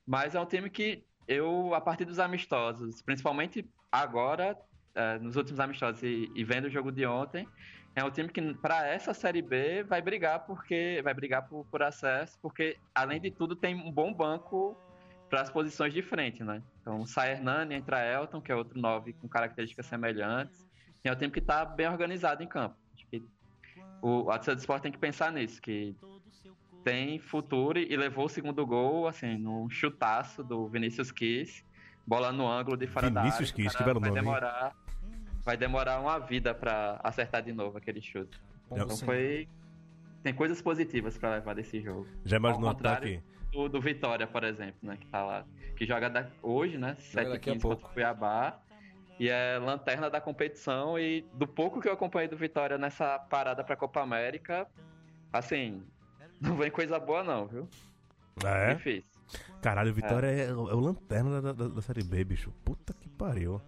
[0.05, 4.59] Mas é um time que eu, a partir dos amistosos, principalmente agora,
[4.95, 7.49] eh, nos últimos amistosos e, e vendo o jogo de ontem,
[7.95, 11.83] é um time que para essa série B vai brigar porque vai brigar por, por
[11.83, 14.77] acesso, porque além de tudo tem um bom banco
[15.29, 16.63] para as posições de frente, né?
[16.81, 20.67] Então sai Hernani, entra Elton, que é outro 9 com características semelhantes.
[21.05, 22.77] E é um time que está bem organizado em campo.
[22.95, 23.23] Acho que
[24.01, 25.97] o a torcida do esporte tem que pensar nisso, que
[26.85, 31.65] tem futuro e levou o segundo gol, assim, num chutaço do Vinícius Kiss,
[32.07, 33.69] bola no ângulo de fora Vinícius da área.
[33.71, 34.75] Kiss, O que belo nome, demorar,
[35.45, 38.41] vai demorar uma vida pra acertar de novo aquele chute.
[38.71, 39.05] Então sim.
[39.05, 39.49] foi
[40.23, 42.07] tem coisas positivas pra levar desse jogo.
[42.25, 43.17] Já imaginou Ao ataque?
[43.19, 43.23] contrário
[43.53, 45.45] do, do Vitória, por exemplo, né, que tá lá,
[45.77, 47.77] que joga da- hoje, né, 7 daqui a 15 pouco.
[47.77, 48.59] contra o Cuiabá.
[49.21, 53.63] E é lanterna da competição e do pouco que eu acompanhei do Vitória nessa parada
[53.63, 54.67] pra Copa América,
[55.33, 55.83] assim,
[56.41, 57.69] não vem coisa boa não, viu?
[58.45, 58.75] Ah, é?
[58.75, 59.05] Difícil.
[59.61, 62.51] Caralho, o Vitória é, o- é o lanterna da, da, da Série B, bicho.
[62.65, 63.61] Puta que pariu.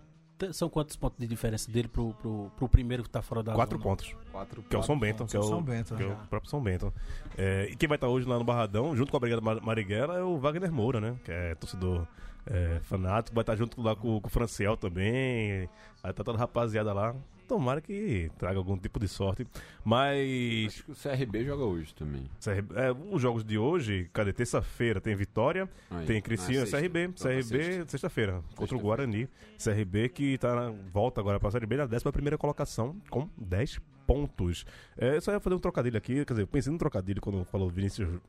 [0.53, 3.79] São quantos pontos de diferença dele pro, pro, pro primeiro que tá fora da Quatro
[3.79, 3.85] zona?
[3.89, 4.17] pontos.
[4.33, 5.25] Quatro, Que é o São Bento.
[5.27, 6.19] Que é o, São Bento, que é o né?
[6.29, 6.93] próprio São Bento.
[7.39, 10.17] É, e quem vai estar hoje lá no Barradão, junto com a Brigada Mar- Marighella,
[10.19, 11.17] é o Wagner Moura, né?
[11.25, 12.07] Que é torcedor
[12.47, 13.35] é, fanático.
[13.35, 15.69] Vai estar junto lá com, com o Franciel também.
[16.03, 17.15] Vai estar toda a rapaziada lá.
[17.47, 19.47] Tomara que traga algum tipo de sorte.
[19.85, 22.29] Mas Acho que o CRB joga hoje também.
[22.43, 24.33] CRB é, os jogos de hoje, cadê?
[24.33, 26.07] Terça-feira tem Vitória, Aí.
[26.07, 26.81] tem Criciúma, sexta.
[26.81, 27.87] CRB, Então CRB sexta.
[27.89, 28.81] sexta-feira, contra o.
[28.81, 29.29] Guarani.
[29.63, 33.81] CRB que tá na, volta agora pra Série B na 11 primeira colocação com 10
[34.07, 34.65] pontos.
[34.97, 37.69] É, só ia fazer um trocadilho aqui, quer dizer, eu pensei num trocadilho quando falou
[37.71, 38.21] Vinícius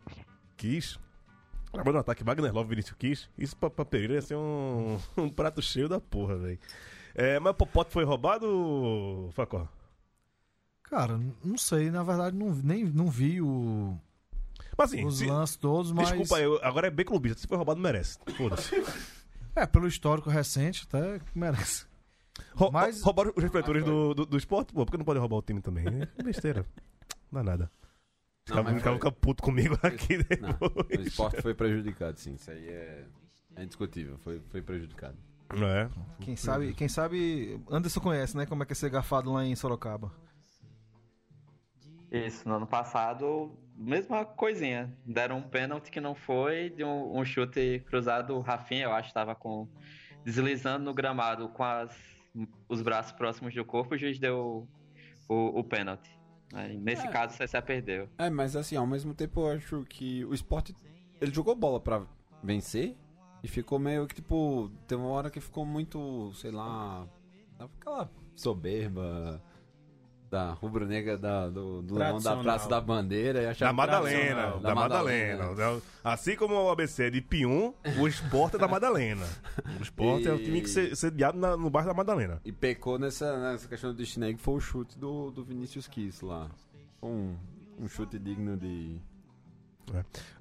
[0.57, 0.99] Quis.
[1.73, 3.29] Agora no ataque Wagner Love Vinícius Quis.
[3.37, 6.59] Isso pra, pra Pereira ia ser um, um prato cheio da porra, velho.
[7.15, 9.67] É, mas o Popote foi roubado, Facó?
[10.83, 13.97] Cara, não sei, na verdade não, nem, não vi o,
[14.77, 16.09] Mas assim, os se- lances todos, mas.
[16.09, 17.39] desculpa, eu, agora é bem clubista.
[17.41, 18.19] Se foi roubado, merece.
[18.37, 18.71] Foda-se.
[19.57, 21.85] É, pelo histórico recente, até merece.
[22.55, 24.73] Rou- Mas- Roubaram os refletores do, do, do esporte?
[24.73, 25.85] Pô, por que não pode roubar o time também?
[26.17, 26.65] É besteira.
[27.31, 27.71] Não dá nada.
[28.45, 32.33] Os caras ficam foi- ficar puto comigo aqui Não, o esporte foi prejudicado, sim.
[32.33, 33.05] Isso aí é,
[33.55, 34.17] é indiscutível.
[34.17, 35.17] Foi, foi prejudicado.
[35.53, 35.89] Não é?
[36.21, 37.61] Quem sabe, quem sabe.
[37.69, 38.45] Anderson conhece, né?
[38.45, 40.11] Como é que é ser garfado lá em Sorocaba.
[42.11, 44.95] Isso, no ano passado, mesma coisinha.
[45.05, 49.09] Deram um pênalti que não foi, de um, um chute cruzado, o Rafinha, eu acho,
[49.09, 49.67] estava com
[50.23, 51.95] deslizando no gramado com as,
[52.69, 54.67] os braços próximos do corpo, o juiz deu
[55.27, 56.09] o, o pênalti.
[56.53, 57.11] Aí, nesse É.
[57.11, 58.07] caso, o CSA perdeu.
[58.17, 60.73] É, mas assim, ao mesmo tempo eu acho que o esporte.
[61.19, 62.05] Ele jogou bola pra
[62.43, 62.95] vencer
[63.45, 64.71] e ficou meio que tipo.
[64.87, 67.05] Teve uma hora que ficou muito, sei lá.
[67.59, 69.39] Aquela soberba
[70.31, 72.35] da rubro-negra da, do, do Leão da.
[72.37, 73.43] Praça da Bandeira.
[73.43, 74.17] E achava Da Madalena.
[74.17, 74.59] tradicional.
[74.59, 75.43] Da, Madalena.
[76.03, 79.27] Assim como o ABC é de Pium, o esporte é da Madalena.
[79.79, 82.41] O esporte é o time que ser sediado na- no bairro da Madalena.
[82.43, 85.87] E pecou nessa, nessa questão do destino aí, que foi o chute do, do Vinícius
[85.87, 86.49] Kiss lá.
[87.01, 87.35] Um,
[87.79, 88.99] um chute digno de.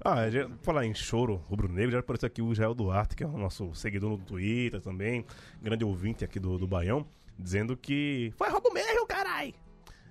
[0.05, 3.39] Ah, já, falar em choro rubro-negro, já apareceu aqui o Israel Duarte, que é o
[3.39, 5.25] nosso seguidor no Twitter também,
[5.63, 7.07] grande ouvinte aqui do, do Baião,
[7.39, 9.55] dizendo que foi roubo mesmo, carai!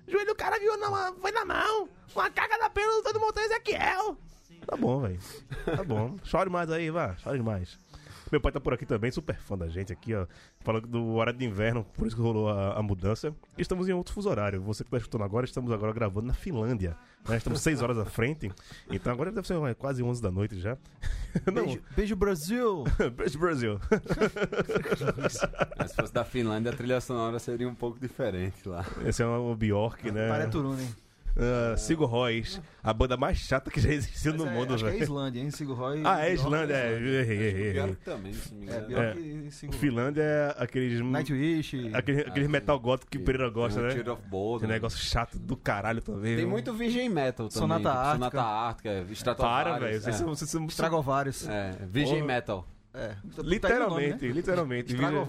[0.06, 4.18] Joelho do cara viu na, foi na mão, uma caga da pena do Montanha Ezequiel!
[4.66, 5.18] Tá bom, velho.
[5.64, 6.16] Tá bom.
[6.24, 7.14] Chore mais aí, vá.
[7.16, 7.78] Chore mais.
[8.34, 10.26] Meu pai tá por aqui também, super fã da gente aqui, ó.
[10.58, 13.32] Falando do horário de inverno, por isso que rolou a, a mudança.
[13.56, 14.60] E estamos em outro fuso horário.
[14.62, 16.96] Você que tá escutando agora, estamos agora gravando na Finlândia.
[17.28, 17.36] Né?
[17.36, 18.50] Estamos 6 horas à frente.
[18.90, 20.76] Então agora deve ser ué, quase 11 da noite já.
[21.46, 22.82] Não, Beijo, beijo Brasil!
[23.16, 23.80] beijo Brasil.
[25.78, 28.84] Mas se fosse da Finlândia, a trilha sonora seria um pouco diferente lá.
[29.06, 30.26] Esse é o Bjork, né?
[30.26, 30.88] Para Turunen.
[31.36, 34.84] Uh, Sigo Royce, a banda mais chata que já existiu no Mas é, mundo, acho
[34.84, 35.02] que é velho.
[35.02, 35.50] Islândia, hein?
[35.50, 36.00] Sigur Roy.
[36.04, 36.92] Ah, é Islândia, é.
[36.92, 37.72] Errei, errei, errei.
[37.72, 38.86] Pior também, se me É, engano.
[38.86, 39.14] pior É.
[39.14, 39.74] que Sigur.
[39.74, 41.00] Finlândia é aqueles.
[41.00, 41.90] Nightwish.
[41.92, 43.94] Aquele, aquele metal gótico que o Pereira gosta, né?
[43.94, 44.74] Tear of Bold, né?
[44.74, 46.36] negócio chato do caralho também.
[46.36, 47.50] Tem muito Virgin Metal também.
[47.50, 48.14] Sonata tipo, Ártica.
[48.30, 49.80] Sonata Ártica, Para, Stratovarius.
[49.80, 49.96] velho.
[49.96, 50.00] é.
[50.00, 50.28] Vocês são.
[50.34, 50.68] Vocês são
[51.02, 51.48] vários.
[51.48, 52.26] É, Virgin Porra.
[52.26, 52.68] Metal.
[52.94, 53.08] É.
[53.08, 54.32] Tá aí o nome, Literalmente, né?
[54.32, 54.92] literalmente.
[54.94, 55.24] Estragou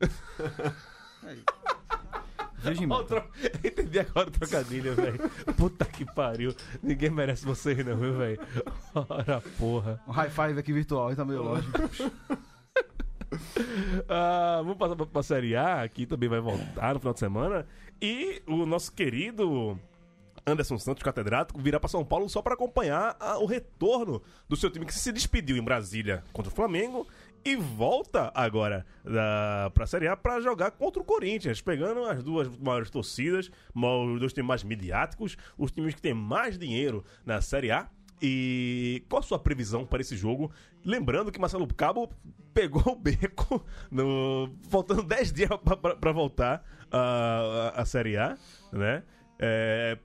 [2.62, 2.80] vários.
[2.80, 2.86] Aí.
[2.86, 3.04] Virgin Ó, o Metal.
[3.04, 3.30] tro-
[3.64, 5.30] Entendi agora o trocadilho, velho.
[5.56, 6.54] Puta que pariu.
[6.82, 8.38] Ninguém merece vocês, não, viu, velho?
[8.94, 10.00] Ora, porra.
[10.06, 11.16] Um high five aqui virtual, hein?
[11.16, 11.66] Tá meio longe.
[14.08, 17.66] Ah, vamos passar pra, pra Série A, que também vai voltar no final de semana.
[18.00, 19.78] E o nosso querido
[20.46, 24.70] Anderson Santos, catedrático, virá pra São Paulo só pra acompanhar ah, o retorno do seu
[24.70, 27.06] time que se despediu em Brasília contra o Flamengo
[27.46, 32.48] e volta agora da, pra Série A pra jogar contra o Corinthians, pegando as duas
[32.58, 37.70] maiores torcidas, os dois times mais midiáticos, os times que têm mais dinheiro na Série
[37.70, 37.88] A.
[38.20, 40.50] E qual a sua previsão para esse jogo?
[40.84, 42.10] Lembrando que Marcelo Cabo
[42.52, 45.50] pegou o beco no faltando 10 dias
[46.00, 48.36] para voltar a Série A,
[48.72, 49.04] né?
[49.38, 49.98] É,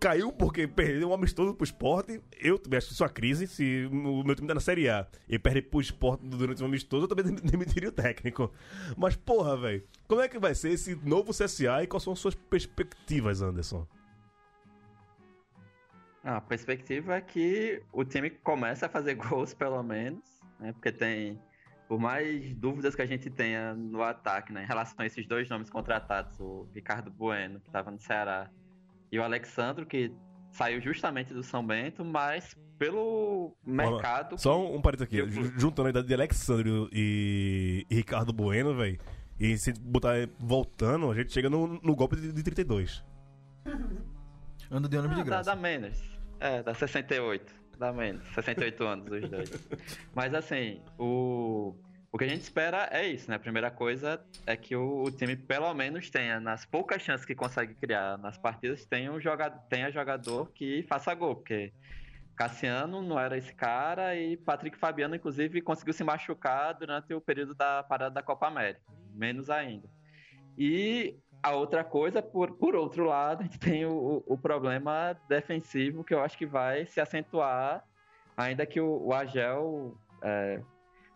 [0.00, 2.20] caiu porque perdeu um amistoso pro esporte.
[2.40, 3.46] Eu também acho isso uma crise.
[3.46, 7.04] Se o meu time tá na Série A e perde pro esporte durante um amistoso,
[7.04, 8.50] eu também dem- demitiria o técnico.
[8.96, 12.18] Mas, porra, velho, como é que vai ser esse novo CSA e quais são as
[12.18, 13.86] suas perspectivas, Anderson?
[16.24, 20.22] Ah, A perspectiva é que o time comece a fazer gols, pelo menos,
[20.58, 20.72] né?
[20.72, 21.38] Porque tem,
[21.88, 24.64] por mais dúvidas que a gente tenha no ataque, né?
[24.64, 28.50] Em relação a esses dois nomes contratados, o Ricardo Bueno, que estava no Ceará,
[29.10, 30.12] e o Alexandro, que
[30.52, 34.38] saiu justamente do São Bento, mas pelo mercado...
[34.38, 38.32] Só um, um parênteses aqui, Eu- ju- juntando a idade de Alexandre e, e Ricardo
[38.32, 38.98] Bueno, velho.
[39.38, 43.04] E se botar voltando, a gente chega no, no golpe de, de 32.
[44.70, 45.50] Anda de ônibus de Ah, dá, graça.
[45.50, 46.18] dá menos.
[46.38, 47.54] É, dá 68.
[47.78, 48.26] Dá menos.
[48.34, 49.50] 68 anos os dois.
[50.14, 51.74] Mas assim, o,
[52.12, 53.36] o que a gente espera é isso, né?
[53.36, 57.34] A primeira coisa é que o, o time pelo menos tenha, nas poucas chances que
[57.34, 61.72] consegue criar nas partidas, tenha, um jogador, tenha jogador que faça gol, porque
[62.34, 67.54] Cassiano não era esse cara e Patrick Fabiano, inclusive, conseguiu se machucar durante o período
[67.54, 68.80] da parada da Copa América.
[69.14, 69.88] Menos ainda.
[70.58, 76.02] E a outra coisa, por, por outro lado, a gente tem o, o problema defensivo
[76.02, 77.84] que eu acho que vai se acentuar,
[78.36, 80.60] ainda que o, o Agel é,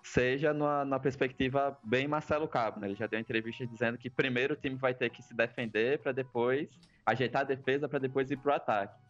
[0.05, 2.78] seja numa, numa perspectiva bem Marcelo Cabo.
[2.78, 2.88] Né?
[2.88, 6.12] Ele já deu entrevista dizendo que primeiro o time vai ter que se defender para
[6.12, 6.68] depois
[7.07, 9.02] ajeitar a defesa para depois ir para o ataque.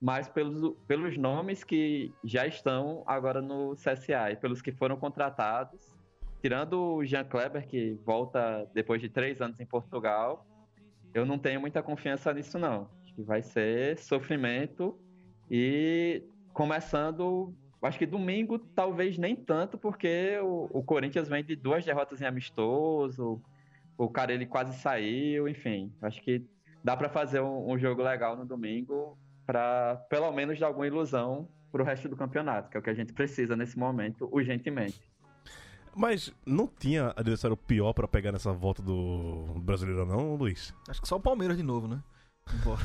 [0.00, 5.94] Mas pelos, pelos nomes que já estão agora no CSA e pelos que foram contratados,
[6.40, 10.46] tirando o Jean Kleber, que volta depois de três anos em Portugal,
[11.14, 12.90] eu não tenho muita confiança nisso, não.
[13.02, 14.98] Acho que vai ser sofrimento
[15.50, 16.22] e
[16.52, 22.20] começando, acho que domingo talvez nem tanto, porque o, o Corinthians vem de duas derrotas
[22.20, 23.40] em amistoso,
[23.96, 25.92] o cara ele quase saiu, enfim.
[26.02, 26.44] Acho que
[26.82, 31.48] dá para fazer um, um jogo legal no domingo para pelo menos dar alguma ilusão
[31.70, 35.00] pro resto do campeonato, que é o que a gente precisa nesse momento, urgentemente.
[35.94, 40.74] Mas não tinha adversário pior pra pegar nessa volta do brasileiro, não, Luiz?
[40.88, 42.02] Acho que só o Palmeiras de novo, né?
[42.54, 42.80] Embora.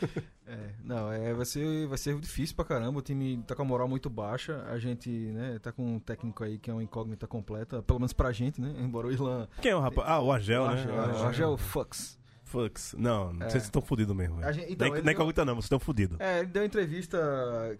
[0.46, 2.98] é, não, é, vai, ser, vai ser difícil pra caramba.
[2.98, 4.64] O time tá com a moral muito baixa.
[4.70, 8.12] A gente, né, tá com um técnico aí que é uma incógnita completa, pelo menos
[8.12, 8.74] pra gente, né?
[8.80, 9.46] Embora o Irlan.
[9.60, 10.08] Quem é o rapaz?
[10.08, 10.72] Ah, o Argel, o né?
[10.72, 12.20] Argel, o Argel Fux.
[12.44, 12.94] Fucks.
[12.98, 13.48] Não, não É.
[13.48, 14.44] sei se estão fodidos mesmo.
[14.44, 16.20] A gente- então, nem, nem deu- incógnita não, vocês estão fodidos.
[16.20, 17.18] É, ele deu uma entrevista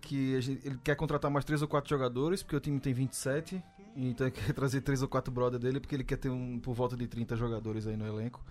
[0.00, 3.62] que gente- ele quer contratar mais três ou quatro jogadores, porque o time tem 27.
[3.94, 6.72] Então ele quer trazer três ou quatro brother dele, porque ele quer ter um por
[6.72, 8.42] volta de 30 jogadores aí no elenco.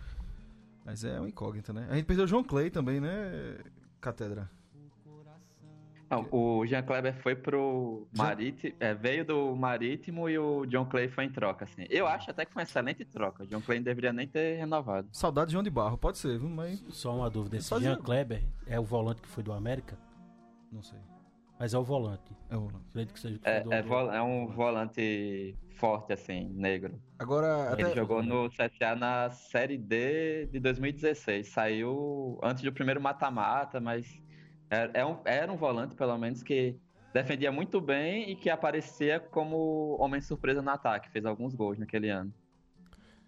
[0.86, 1.88] Mas é uma incógnita, né?
[1.90, 3.58] A gente perdeu o João Clay também, né?
[4.00, 4.50] Catedra.
[6.12, 11.08] Não, o Jean Kleber foi pro Marítimo, é, veio do Marítimo e o John Clay
[11.08, 11.86] foi em troca, assim.
[11.90, 13.44] Eu acho até que foi uma excelente troca.
[13.44, 15.08] O John Clay não deveria nem ter renovado.
[15.14, 16.50] Saudade de João de Barro, pode ser, viu?
[16.50, 17.56] Mas Só uma dúvida.
[17.56, 19.98] Esse Jean Kleber é o volante que foi do América?
[20.70, 21.00] não sei.
[21.62, 22.36] Mas é o volante.
[22.50, 22.88] É o volante.
[22.90, 27.00] Acredito que seja É, do- é, vo- é um volante forte, assim, negro.
[27.20, 31.50] Agora, Ele até, jogou no CSA na Série D de 2016.
[31.50, 34.08] Saiu antes do primeiro mata-mata, mas
[34.72, 36.76] era, é um, era um volante, pelo menos, que
[37.14, 41.12] defendia muito bem e que aparecia como homem surpresa no ataque.
[41.12, 42.34] Fez alguns gols naquele ano.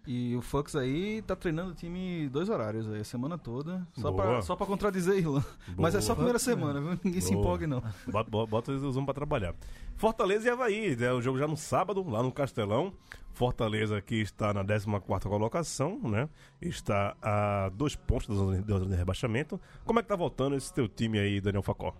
[0.06, 3.86] E o Fux aí tá treinando o time dois horários aí, a semana toda.
[3.94, 4.22] Só Boa.
[4.22, 5.42] pra, só pra contradizer Irlan.
[5.76, 6.98] Mas é só a primeira semana, viu?
[7.02, 7.40] Ninguém se Boa.
[7.40, 7.82] empolgue, não.
[8.10, 9.54] Bota, bota, bota os homens pra trabalhar.
[9.96, 12.92] Fortaleza e Havaí, é o jogo já no sábado, lá no Castelão.
[13.32, 14.86] Fortaleza que está na 14
[15.28, 16.28] colocação, né?
[16.60, 19.60] Está a dois pontos da zona, da zona de rebaixamento.
[19.84, 21.94] Como é que tá voltando esse teu time aí, Daniel Facó?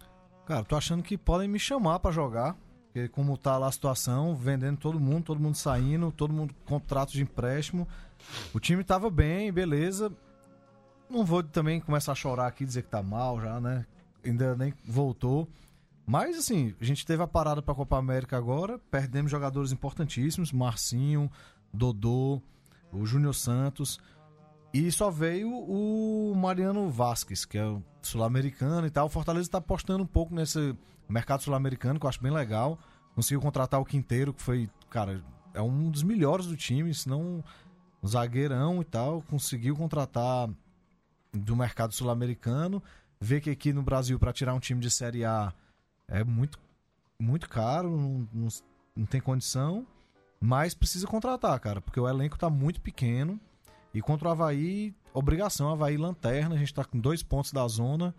[0.46, 2.56] Cara, tô achando que podem me chamar pra jogar.
[3.12, 7.22] Como tá lá a situação, vendendo todo mundo, todo mundo saindo, todo mundo contrato de
[7.22, 7.88] empréstimo.
[8.52, 10.12] O time tava bem, beleza.
[11.10, 13.84] Não vou também começar a chorar aqui, dizer que tá mal já, né?
[14.24, 15.48] Ainda nem voltou.
[16.06, 21.30] Mas assim, a gente teve a parada pra Copa América agora, perdemos jogadores importantíssimos, Marcinho,
[21.72, 22.40] Dodô,
[22.92, 23.98] o Júnior Santos.
[24.74, 29.06] E só veio o Mariano Vasquez, que é sul-americano e tal.
[29.06, 30.76] O Fortaleza tá apostando um pouco nesse
[31.08, 32.76] mercado sul-americano, que eu acho bem legal.
[33.14, 35.22] Conseguiu contratar o Quinteiro, que foi, cara,
[35.54, 37.44] é um dos melhores do time, se não
[38.02, 39.22] um zagueirão e tal.
[39.22, 40.50] Conseguiu contratar
[41.32, 42.82] do mercado sul-americano.
[43.20, 45.54] Vê que aqui no Brasil, para tirar um time de Série A,
[46.08, 46.58] é muito,
[47.16, 48.48] muito caro, não, não,
[48.96, 49.86] não tem condição.
[50.40, 53.38] Mas precisa contratar, cara, porque o elenco tá muito pequeno.
[53.94, 58.12] E contra o Havaí, obrigação, Havaí lanterna, a gente tá com dois pontos da zona,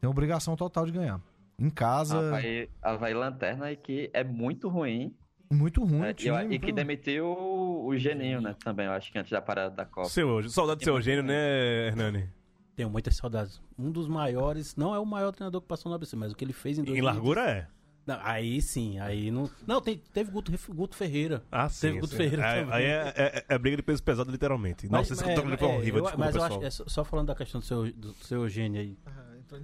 [0.00, 1.20] tem obrigação total de ganhar.
[1.58, 5.14] Em casa, Havaí, Havaí Lanterna e que é muito ruim.
[5.52, 5.98] muito ruim.
[5.98, 6.10] né?
[6.10, 8.56] o time, E, e que demitiu o Geninho, né?
[8.64, 10.08] Também, eu acho que antes da parada da Copa.
[10.08, 12.30] Seu, saudade do seu Eugênio, né, Hernani?
[12.74, 13.60] Tenho muitas saudades.
[13.78, 16.46] Um dos maiores, não é o maior treinador que passou no ABC, mas o que
[16.46, 17.66] ele fez em Em 2000 largura é.
[18.06, 19.48] Não, aí sim, aí não.
[19.66, 21.42] Não, tem- teve Guto, Guto Ferreira.
[21.52, 21.88] Ah, sim.
[21.88, 22.16] Teve Guto sim.
[22.16, 22.74] Ferreira Aí, também.
[22.74, 24.88] aí é, é- é briga de peso pesado, literalmente.
[24.88, 26.64] Nossa, esse é, foi é, horrível, eu- desculpa, Mas eu pessoal.
[26.66, 28.96] acho, é só, falando da questão do seu, do seu Eugênio aí.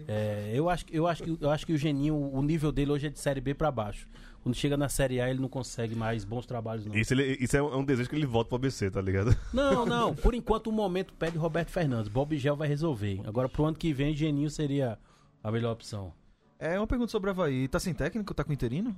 [0.09, 2.91] É, eu, acho, que- eu, acho que, eu acho que o Geninho, o nível dele
[2.91, 4.09] hoje é de Série B pra baixo.
[4.43, 6.95] Quando chega na Série A, ele não consegue mais bons trabalhos, não.
[6.95, 9.37] Isso, ele- isso é um é um desejo que ele volta pro ABC, tá ligado?
[9.53, 10.15] Não, não.
[10.15, 12.09] Por enquanto, o momento pede Roberto Fernandes.
[12.09, 13.21] Bob Gel vai resolver.
[13.27, 14.99] Agora, pro ano que vem, Geninho seria
[15.43, 16.13] a melhor opção.
[16.59, 17.69] É uma pergunta sobre o Havaí.
[17.69, 18.33] Tá sem técnico?
[18.35, 18.95] Tá com interino?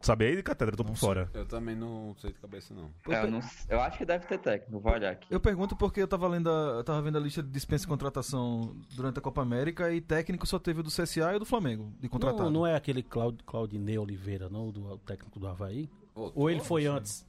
[0.00, 1.30] Sabe aí de catedra, tô por fora.
[1.32, 2.90] Eu também não sei de cabeça, não.
[3.06, 3.40] Eu, É, eu, não-
[3.70, 5.26] eu acho que deve ter técnico, vou olhar aqui.
[5.30, 7.88] eu pergunto porque eu tava, lendo a, eu tava vendo a lista de dispensa e
[7.88, 11.46] contratação durante a Copa América e técnico só teve o do CSA e o do
[11.46, 12.42] Flamengo de contratado.
[12.44, 15.88] Não, não é aquele Claud, Claudinei Oliveira, não, do o técnico do Havaí?
[16.14, 16.42] Voltou?
[16.42, 17.26] Ou ele foi antes?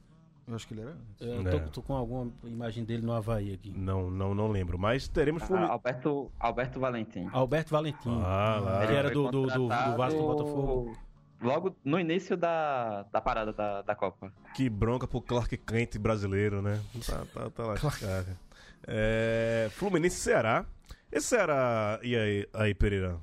[0.48, 0.96] Eu acho que ele era.
[1.20, 1.58] Eu É.
[1.58, 3.70] tô, tô com alguma imagem dele no Havaí aqui.
[3.76, 4.78] Não, não, não lembro.
[4.78, 5.72] Mas teremos Ah, Fluminense.
[5.72, 7.28] Alberto, Alberto Valentim.
[7.32, 8.20] Alberto Valentim.
[8.22, 8.84] Ah, lá.
[8.84, 10.96] Ele era do, do, do, do Vasco do Botafogo.
[11.42, 14.32] Logo no início da, da parada da, da Copa.
[14.54, 16.80] Que bronca pro Clark Kent brasileiro, né?
[17.06, 18.38] Tá, tá, tá lascado.
[18.86, 20.64] É, Fluminense e Ceará.
[21.10, 21.98] Esse Ceará.
[22.02, 23.16] E aí, aí, Pereira?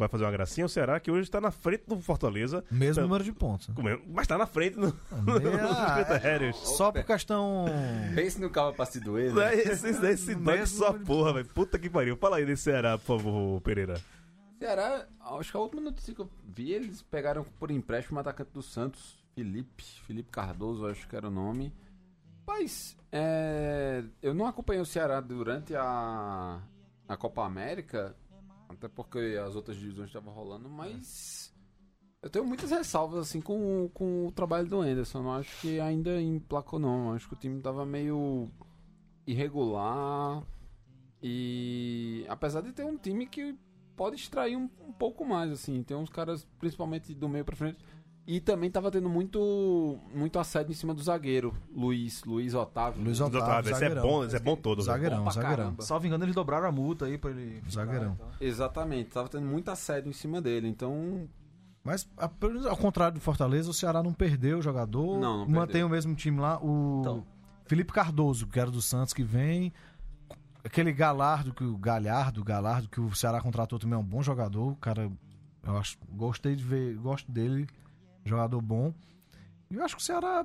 [0.00, 0.64] Vai fazer uma gracinha?
[0.64, 2.64] O Ceará que hoje tá na frente do Fortaleza.
[2.70, 3.68] Mesmo número de pontos.
[3.68, 3.92] né?
[3.92, 4.00] É?
[4.08, 4.88] Mas tá na frente no,
[5.70, 6.56] Ah, critérios.
[6.56, 7.66] Só por questão.
[8.14, 11.46] Pense no cabo pra se doer, É, Esse, esse, número de porra, velho.
[11.48, 12.16] Puta que pariu.
[12.16, 14.00] Fala aí desse Ceará, por favor, Pereira.
[14.58, 15.06] Ceará,
[15.38, 18.62] acho que a última notícia que eu vi, eles pegaram por empréstimo o atacante do
[18.62, 21.74] Santos, Felipe, Felipe Cardoso, acho que era o nome.
[22.46, 26.58] Mas, é, eu não acompanhei o Ceará durante a,
[27.06, 28.14] a Copa América,
[28.70, 31.52] até porque as outras divisões estavam rolando, mas
[32.22, 35.22] eu tenho muitas ressalvas assim com, com o trabalho do Anderson.
[35.22, 37.12] Não acho que ainda emplacou, não.
[37.12, 38.50] Acho que o time tava meio
[39.26, 40.44] irregular.
[41.22, 43.58] E apesar de ter um time que
[43.96, 45.82] pode extrair um, um pouco mais, assim.
[45.82, 47.78] Tem uns caras, principalmente do meio pra frente.
[48.32, 53.02] E também tava tendo muito, muito assédio em cima do zagueiro, Luiz, Luiz Otávio.
[53.02, 54.80] Luiz Otávio, Otávio, esse é bom, esse é bom todo.
[54.82, 55.56] Zagueirão, Bom zagueirão.
[55.56, 55.82] caramba.
[55.82, 57.56] Salvo engano, eles dobraram a multa aí pra ele.
[57.56, 58.12] ficar Zagueirão.
[58.14, 58.30] e tal.
[58.40, 60.68] Exatamente, tava tendo muito assédio em cima dele.
[60.68, 61.28] Então,
[61.82, 62.08] Mas,
[62.68, 65.18] ao contrário do Fortaleza, o Ceará não perdeu o jogador.
[65.18, 65.86] Não, não mantém perdeu.
[65.88, 66.56] o mesmo time lá.
[66.62, 67.26] O Então.
[67.64, 69.72] Felipe Cardoso, que era do Santos, que vem.
[70.62, 74.70] Aquele Galardo, que o Galhardo, Galardo, que o Ceará contratou também é um bom jogador.
[74.70, 75.10] O cara,
[75.66, 77.66] eu acho, gostei de ver, gosto dele.
[78.24, 78.92] Jogador bom.
[79.70, 80.44] E eu acho que o Ceará,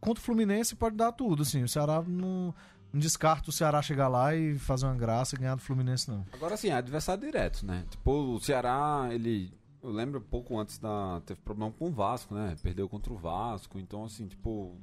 [0.00, 1.42] contra o Fluminense, pode dar tudo.
[1.42, 2.54] Assim, o Ceará não,
[2.92, 6.24] não descarta o Ceará chegar lá e fazer uma graça e ganhar do Fluminense, não.
[6.32, 7.84] agora sim, é adversário direto, né?
[7.90, 9.52] Tipo, o Ceará, ele.
[9.82, 11.20] Eu lembro pouco antes da.
[11.24, 12.54] Teve problema com o Vasco, né?
[12.62, 13.78] Perdeu contra o Vasco.
[13.78, 14.76] Então, assim, tipo.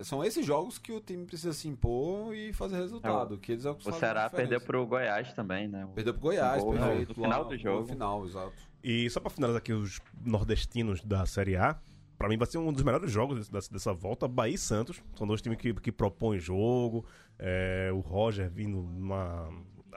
[0.00, 3.38] são esses jogos que o time precisa se impor e fazer resultado.
[3.38, 5.84] que eles é o Ceará perdeu pro Goiás também, né?
[5.86, 7.08] O- Perdeu pro Goiás, gol perfeito.
[7.10, 7.80] no final do jogo.
[7.82, 8.69] No final, exato.
[8.82, 11.78] E só pra finalizar aqui os nordestinos da Série A,
[12.18, 15.02] pra mim vai ser um dos melhores jogos dessa, dessa volta, Bahia e Santos.
[15.16, 17.04] São dois times que, que propõem jogo.
[17.38, 19.48] É, o Roger vindo numa.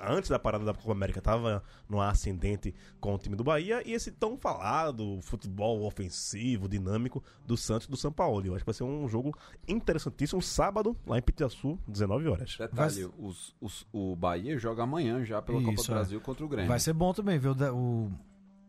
[0.05, 3.81] Antes da parada da Copa América, tava numa ascendente com o time do Bahia.
[3.87, 8.43] E esse tão falado futebol ofensivo, dinâmico do Santos e do São Paulo.
[8.45, 10.41] Eu acho que vai ser um jogo interessantíssimo.
[10.41, 12.57] Sábado, lá em Pitiaçu, 19 horas.
[12.57, 15.95] Detalhe, os, os- o Bahia joga amanhã já pela Copa Isso, do é.
[15.95, 16.67] Brasil contra o Grêmio.
[16.69, 18.11] Vai ser bom também ver o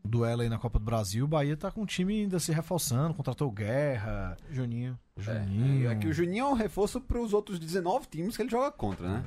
[0.04, 1.24] duelo aí na Copa do Brasil.
[1.24, 4.98] O Bahia tá com o time ainda se reforçando, contratou Guerra, Juninho.
[5.16, 5.90] Juninho.
[5.90, 9.08] É que o Juninho é um reforço pros outros 19 times que ele joga contra,
[9.08, 9.24] né?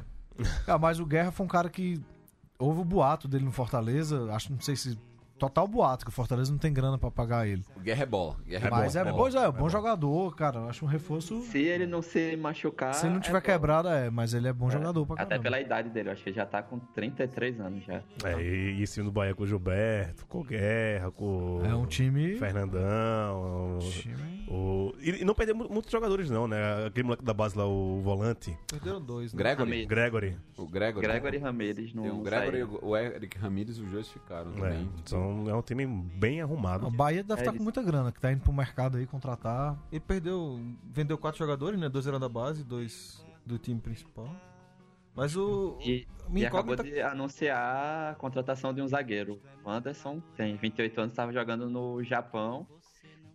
[0.67, 1.99] Ah, mas o Guerra foi um cara que.
[2.59, 4.31] Houve o boato dele no Fortaleza.
[4.31, 4.97] Acho, não sei se.
[5.37, 7.63] Total boato, que o Fortaleza não tem grana pra pagar ele.
[7.75, 8.35] O Guerra é bola.
[8.47, 9.07] Guerra é mas bola.
[9.07, 9.69] é, bom, pois é, é é bom bom.
[9.69, 10.59] jogador, cara.
[10.61, 11.41] Eu acho um reforço.
[11.43, 12.93] Se ele não se machucar.
[12.95, 13.45] Se ele não é tiver bom.
[13.45, 15.43] quebrado, é, mas ele é bom É, jogador pra Até caramba.
[15.43, 18.01] pela idade dele, eu acho que ele já tá com 33 anos já.
[18.23, 22.35] É, e, esse do Bahia com o Gilberto, com o Guerra, com É um time.
[22.37, 23.77] Fernandão.
[23.77, 24.93] o- time- O...
[25.01, 26.85] E, não perder mu- muitos jogadores, não, né?
[26.87, 29.37] Aquele moleque da base lá, o volante, Perderam dois, né?
[29.37, 29.69] Gregory.
[29.69, 29.87] Ramires.
[29.87, 30.37] Gregory.
[30.57, 31.05] O Gregory.
[31.05, 31.91] Gregory Ramirez.
[31.91, 34.89] Tem o Gregory e o Eric Ramirez, os dois ficaram É, também.
[35.27, 36.87] São, é um time bem arrumado.
[36.87, 39.05] O Bahia deve É, estar eles- com muita grana, que tá indo pro mercado aí
[39.05, 39.77] contratar.
[39.91, 40.59] E perdeu.
[40.83, 41.89] Vendeu quatro jogadores, né?
[41.89, 44.29] Dois eram da base, dois do time principal.
[45.15, 45.77] Mas o.
[45.81, 49.39] E, e acabou incógnita- de anunciar a contratação de um zagueiro.
[49.63, 52.67] O Anderson tem 28 anos, estava jogando no Japão,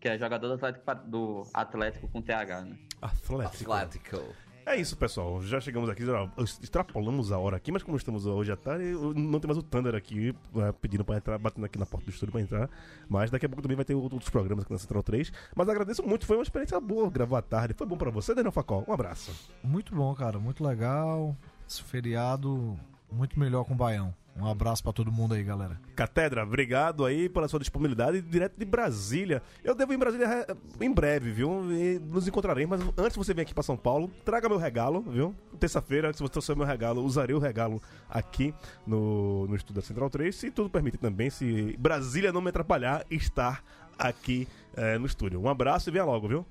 [0.00, 2.76] que é jogador do Atlético, do Atlético com TH, né?
[3.00, 3.72] Atlético.
[3.72, 4.34] Atlético.
[4.64, 5.42] É isso, pessoal.
[5.42, 6.28] Já chegamos aqui, já
[6.62, 8.84] extrapolamos a hora aqui, mas como estamos hoje à tarde,
[9.14, 12.10] não tem mais o Thunder aqui é, pedindo pra entrar, batendo aqui na porta do
[12.10, 12.70] estúdio pra entrar.
[13.08, 15.32] Mas daqui a pouco também vai ter outros programas aqui na Central 3.
[15.54, 17.74] Mas agradeço muito, foi uma experiência boa gravar à tarde.
[17.74, 18.84] Foi bom pra você, Daniel Facol.
[18.86, 19.32] Um abraço.
[19.62, 20.38] Muito bom, cara.
[20.38, 21.36] Muito legal.
[21.68, 22.78] Esse feriado
[23.10, 24.14] muito melhor com o Baião.
[24.36, 25.78] Um abraço pra todo mundo aí, galera.
[25.94, 29.42] Catedra, obrigado aí pela sua disponibilidade direto de Brasília.
[29.62, 31.70] Eu devo ir em Brasília eh, em breve, viu?
[31.70, 35.34] E nos encontraremos, mas antes você vir aqui pra São Paulo, traga meu regalo, viu?
[35.60, 38.54] Terça-feira, se você trouxer meu regalo, usarei o regalo aqui
[38.86, 43.04] no, no estúdio da Central 3, se tudo permite também, se Brasília não me atrapalhar,
[43.10, 43.62] estar
[43.98, 45.40] aqui eh, no estúdio.
[45.40, 46.46] Um abraço e venha logo, viu?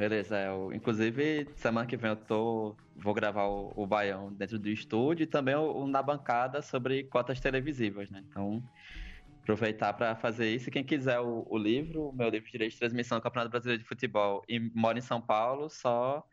[0.00, 4.58] Beleza, é, eu, inclusive semana que vem eu tô, vou gravar o, o Baião dentro
[4.58, 8.24] do estúdio e também o, o na bancada sobre cotas televisivas, né?
[8.26, 8.62] Então,
[9.42, 10.70] aproveitar para fazer isso.
[10.70, 13.50] E quem quiser o, o livro, o meu livro de Direito de Transmissão do Campeonato
[13.50, 16.26] Brasileiro de Futebol e mora em São Paulo, só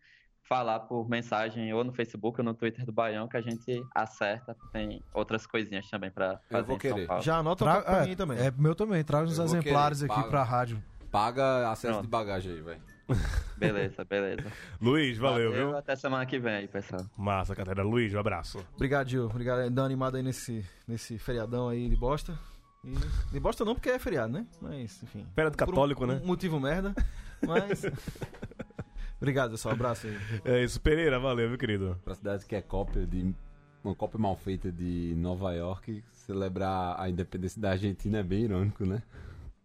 [0.47, 4.55] falar por mensagem ou no Facebook ou no Twitter do Baião que a gente acerta.
[4.71, 7.07] Tem outras coisinhas também para fazer vou em São querer.
[7.07, 7.21] Paulo.
[7.21, 8.37] Já anota Tra- pra, pra é, mim também.
[8.39, 9.03] É meu também.
[9.03, 10.31] Traz uns Eu vou exemplares querer, aqui paga.
[10.31, 10.81] pra rádio.
[11.11, 12.05] Paga acesso Pronto.
[12.05, 12.96] de bagagem aí, velho.
[13.57, 14.51] Beleza, beleza.
[14.81, 15.77] Luiz, valeu, viu?
[15.77, 17.01] Até semana que vem aí, pessoal.
[17.17, 17.83] Massa, Catedra.
[17.83, 18.63] Luiz, um abraço.
[18.75, 19.25] Obrigado, Gil.
[19.25, 19.61] Obrigado.
[19.69, 22.37] Dando animado aí nesse, nesse feriadão aí de bosta.
[22.83, 22.93] E,
[23.31, 24.45] de bosta não, porque é feriado, né?
[24.61, 25.25] Mas, enfim.
[25.33, 26.19] Feriado Por um- católico, né?
[26.23, 26.93] Um motivo merda.
[27.45, 27.83] Mas.
[29.19, 29.73] Obrigado, pessoal.
[29.73, 30.17] Abraço aí.
[30.45, 31.99] É isso, Pereira, valeu, meu querido.
[32.03, 33.33] Pra cidade que é cópia de.
[33.83, 38.85] Uma cópia mal feita de Nova York, celebrar a independência da Argentina é bem irônico,
[38.85, 39.01] né?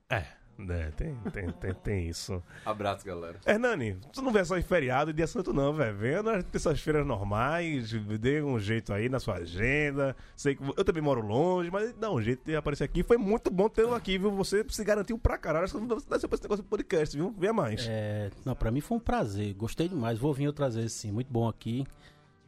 [0.09, 0.24] É,
[0.62, 2.42] né, tem, tem, tem, tem isso.
[2.64, 3.38] Abraço, galera.
[3.46, 5.96] Hernani, tu não vê só em feriado e dia santo não, velho.
[5.96, 10.16] Venha nas terças-feiras normais, dê um jeito aí na sua agenda.
[10.36, 13.02] Sei que eu também moro longe, mas dá um jeito de aparecer aqui.
[13.02, 14.30] Foi muito bom tê-lo aqui, viu?
[14.32, 15.64] Você se garantiu pra caralho.
[15.64, 17.34] Acho que você dá pra esse negócio do podcast, viu?
[17.38, 17.86] Venha mais.
[17.88, 19.52] É, não, pra mim foi um prazer.
[19.54, 20.18] Gostei demais.
[20.18, 21.10] Vou vir outras vezes sim.
[21.12, 21.84] Muito bom aqui.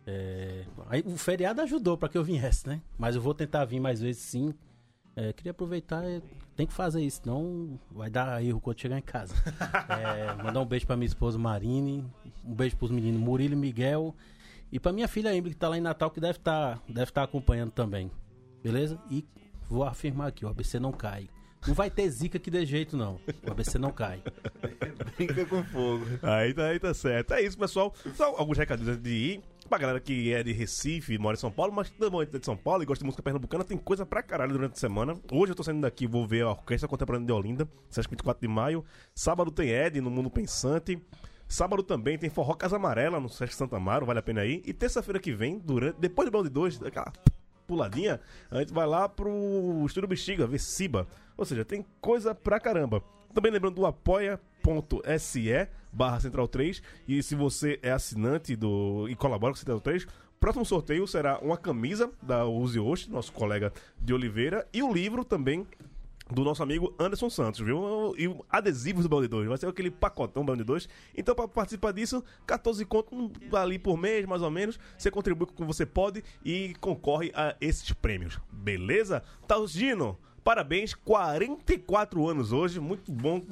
[0.06, 2.80] É, aí, o feriado ajudou pra que eu viesse, né?
[2.98, 4.54] Mas eu vou tentar vir mais vezes sim.
[5.16, 6.02] É, queria aproveitar,
[6.56, 9.34] tem que fazer isso, senão vai dar erro quando chegar em casa.
[9.88, 12.04] É, mandar um beijo pra minha esposa Marine,
[12.44, 14.14] um beijo pros meninos Murilo e Miguel.
[14.72, 17.22] E pra minha filha Emily, que tá lá em Natal, que deve estar deve tá
[17.22, 18.10] acompanhando também.
[18.62, 18.98] Beleza?
[19.10, 19.24] E
[19.68, 21.28] vou afirmar aqui, o ABC não cai.
[21.66, 23.18] Não vai ter zica aqui de jeito, não.
[23.46, 24.22] O ABC não cai.
[25.16, 26.04] Brinca com fogo.
[26.22, 27.34] Aí tá, aí tá certo.
[27.34, 27.94] É isso, pessoal.
[28.14, 29.42] Só alguns recadinhos antes de ir.
[29.68, 32.54] Pra galera que é de Recife, mora em São Paulo, mas também é de São
[32.54, 35.18] Paulo e gosta de música pernambucana, tem coisa pra caralho durante a semana.
[35.32, 38.46] Hoje eu tô saindo daqui, vou ver a Orquestra Contemporânea de Olinda, sexta 24 de
[38.46, 38.84] maio.
[39.14, 41.00] Sábado tem Ed no Mundo Pensante.
[41.48, 44.62] Sábado também tem Forró Casa Amarela no Sesc Santa Amaro, vale a pena ir.
[44.66, 47.12] E terça-feira que vem, durante, depois do Balde 2, aquela
[47.66, 50.60] puladinha, a gente vai lá pro Estúdio Bexiga, ver.
[51.36, 53.02] Ou seja, tem coisa pra caramba.
[53.32, 56.82] Também lembrando do apoia.se barra Central 3.
[57.08, 60.06] E se você é assinante do e colabora com o Central 3,
[60.38, 65.24] próximo sorteio será uma camisa da Use Hoje, nosso colega de Oliveira, e o livro
[65.24, 65.66] também
[66.30, 68.14] do nosso amigo Anderson Santos, viu?
[68.16, 70.88] E adesivos do Balde 2, vai ser aquele pacotão Balde 2.
[71.16, 74.78] Então, para participar disso, 14 conto ali por mês, mais ou menos.
[74.96, 78.40] Você contribui com o que você pode e concorre a esses prêmios.
[78.50, 79.22] Beleza?
[79.46, 82.78] Tausino, Parabéns, 44 anos hoje.
[82.78, 83.42] Muito bom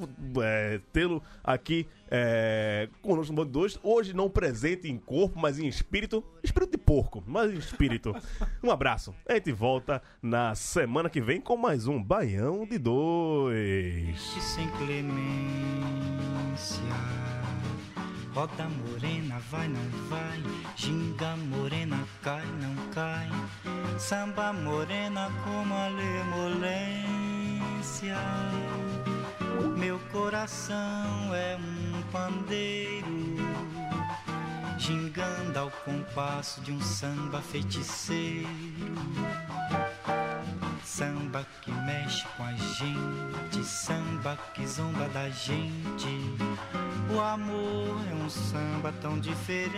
[0.43, 3.79] é, tê-lo aqui é, conosco no Bando 2.
[3.81, 6.23] Hoje não presente em corpo, mas em espírito.
[6.43, 8.15] Espírito de porco, mas em espírito.
[8.61, 9.15] Um abraço.
[9.27, 14.19] A gente volta na semana que vem com mais um Baião de Dois.
[14.39, 15.23] Sem clemência.
[18.33, 20.41] Roda morena, vai, não vai.
[20.75, 23.29] Ginga morena, cai, não cai.
[23.99, 27.03] Samba morena como a lemolência.
[29.77, 33.35] Meu coração é um pandeiro.
[34.79, 38.47] Gingando ao compasso de um samba feiticeiro.
[40.83, 46.07] Samba que mexe com a gente, samba que zomba da gente.
[47.13, 49.73] O amor é um samba tão diferente.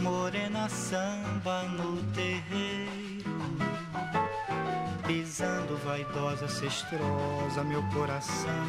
[0.00, 3.30] Morena samba no terreiro,
[5.06, 8.66] pisando vaidosa, cestrosa, meu coração.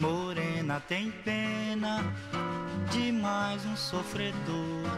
[0.00, 0.53] Morena
[0.88, 2.02] tem pena
[2.90, 4.34] de mais um sofredor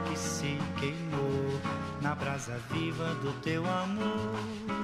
[0.08, 1.60] que se queimou
[2.00, 4.76] na brasa viva do teu amor.